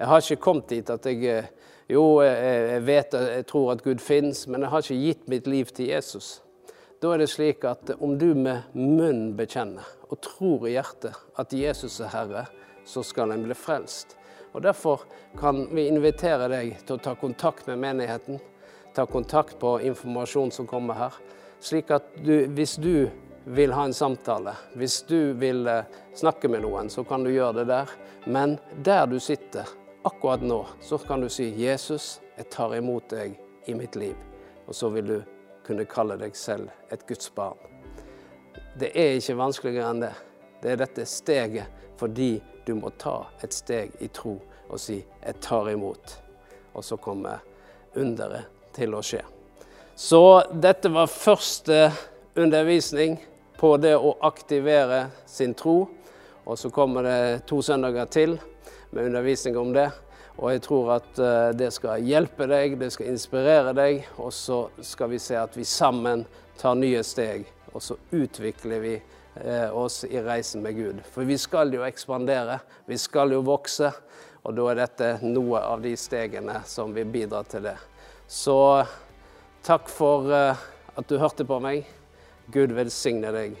Jeg 0.00 0.08
har 0.08 0.22
ikke 0.24 0.40
kommet 0.40 0.70
dit 0.72 0.90
at 0.90 1.06
jeg 1.06 1.44
uh, 1.44 1.48
jo, 1.90 2.04
jeg 2.22 2.84
vet 2.86 3.14
jeg 3.18 3.46
tror 3.50 3.72
at 3.74 3.82
Gud 3.82 3.98
finnes, 4.00 4.44
men 4.46 4.62
jeg 4.62 4.70
har 4.70 4.84
ikke 4.84 5.02
gitt 5.02 5.26
mitt 5.28 5.48
liv 5.50 5.72
til 5.74 5.90
Jesus. 5.90 6.38
Da 7.02 7.14
er 7.14 7.22
det 7.22 7.30
slik 7.32 7.64
at 7.66 7.90
om 7.98 8.14
du 8.20 8.28
med 8.36 8.70
munnen 8.76 9.32
bekjenner 9.38 9.88
og 10.06 10.20
tror 10.22 10.68
i 10.68 10.76
hjertet 10.76 11.16
at 11.40 11.54
Jesus 11.56 11.98
er 12.04 12.12
Herre, 12.12 12.44
så 12.86 13.02
skal 13.06 13.34
en 13.34 13.42
bli 13.42 13.56
frelst. 13.58 14.14
Og 14.52 14.62
Derfor 14.62 15.02
kan 15.38 15.64
vi 15.74 15.88
invitere 15.88 16.48
deg 16.50 16.76
til 16.84 16.98
å 16.98 17.02
ta 17.02 17.16
kontakt 17.18 17.66
med 17.70 17.80
menigheten. 17.82 18.38
Ta 18.94 19.06
kontakt 19.06 19.58
på 19.58 19.78
informasjon 19.90 20.54
som 20.54 20.68
kommer 20.70 20.98
her. 20.98 21.18
Slik 21.62 21.90
at 21.94 22.14
du, 22.22 22.46
hvis 22.54 22.76
du 22.82 23.08
vil 23.50 23.74
ha 23.74 23.86
en 23.86 23.96
samtale, 23.96 24.54
hvis 24.78 25.02
du 25.08 25.32
vil 25.38 25.66
snakke 26.18 26.50
med 26.50 26.66
noen, 26.66 26.90
så 26.90 27.06
kan 27.06 27.24
du 27.24 27.32
gjøre 27.32 27.62
det 27.62 27.68
der. 27.70 27.94
Men 28.26 28.58
der 28.84 29.06
du 29.10 29.18
sitter, 29.22 29.68
akkurat 30.02 30.42
nå 30.42 30.66
så 30.80 30.98
kan 30.98 31.20
du 31.20 31.28
si 31.28 31.50
'Jesus, 31.50 32.20
jeg 32.36 32.50
tar 32.50 32.74
imot 32.74 33.08
deg 33.08 33.40
i 33.66 33.74
mitt 33.74 33.96
liv'. 33.96 34.16
Og 34.66 34.74
så 34.74 34.88
vil 34.88 35.06
du 35.06 35.22
kunne 35.66 35.84
kalle 35.84 36.16
deg 36.16 36.36
selv 36.36 36.70
et 36.90 37.06
Guds 37.06 37.30
barn. 37.30 37.58
Det 38.78 38.92
er 38.94 39.18
ikke 39.18 39.36
vanskeligere 39.36 39.90
enn 39.90 40.00
det. 40.00 40.14
Det 40.62 40.72
er 40.72 40.76
dette 40.76 41.06
steget 41.06 41.66
fordi 41.96 42.42
du 42.66 42.74
må 42.74 42.90
ta 42.98 43.26
et 43.42 43.52
steg 43.52 43.92
i 44.00 44.08
tro 44.08 44.40
og 44.68 44.80
si 44.80 45.04
'jeg 45.26 45.40
tar 45.40 45.70
imot'. 45.70 46.18
Og 46.74 46.84
så 46.84 46.96
kommer 46.96 47.38
underet 47.96 48.46
til 48.72 48.94
å 48.94 49.02
skje. 49.02 49.22
Så 49.96 50.42
dette 50.52 50.88
var 50.88 51.06
første 51.06 51.92
undervisning 52.36 53.18
på 53.58 53.76
det 53.76 53.96
å 53.96 54.16
aktivere 54.20 55.10
sin 55.26 55.54
tro. 55.54 55.88
Og 56.44 56.58
så 56.58 56.70
kommer 56.72 57.04
det 57.06 57.46
to 57.50 57.60
søndager 57.62 58.08
til 58.10 58.38
med 58.90 59.06
undervisning 59.06 59.58
om 59.58 59.72
det. 59.72 59.90
Og 60.40 60.54
jeg 60.54 60.62
tror 60.64 60.94
at 60.96 61.18
eh, 61.20 61.50
det 61.58 61.68
skal 61.74 62.04
hjelpe 62.06 62.46
deg, 62.48 62.78
det 62.80 62.90
skal 62.94 63.10
inspirere 63.12 63.74
deg, 63.76 64.06
og 64.16 64.32
så 64.32 64.62
skal 64.80 65.12
vi 65.12 65.20
se 65.20 65.36
at 65.36 65.56
vi 65.58 65.66
sammen 65.68 66.24
tar 66.60 66.78
nye 66.80 67.02
steg. 67.04 67.44
Og 67.74 67.84
så 67.84 67.96
utvikler 68.16 68.82
vi 68.82 68.94
eh, 68.96 69.68
oss 69.68 70.02
i 70.08 70.20
reisen 70.24 70.64
med 70.64 70.78
Gud. 70.78 71.04
For 71.12 71.28
vi 71.28 71.36
skal 71.38 71.74
jo 71.74 71.84
ekspandere, 71.86 72.60
vi 72.88 72.98
skal 72.98 73.36
jo 73.36 73.44
vokse. 73.46 73.92
Og 74.40 74.56
da 74.56 74.70
er 74.70 74.80
dette 74.80 75.08
noe 75.28 75.60
av 75.60 75.82
de 75.84 75.92
stegene 76.00 76.62
som 76.66 76.94
vil 76.96 77.10
bidra 77.12 77.42
til 77.44 77.68
det. 77.68 77.76
Så 78.24 78.56
takk 79.66 79.90
for 79.92 80.32
eh, 80.32 80.68
at 80.96 81.10
du 81.10 81.18
hørte 81.20 81.44
på 81.44 81.60
meg. 81.60 81.84
Gud 82.50 82.72
velsigne 82.74 83.34
deg. 83.36 83.60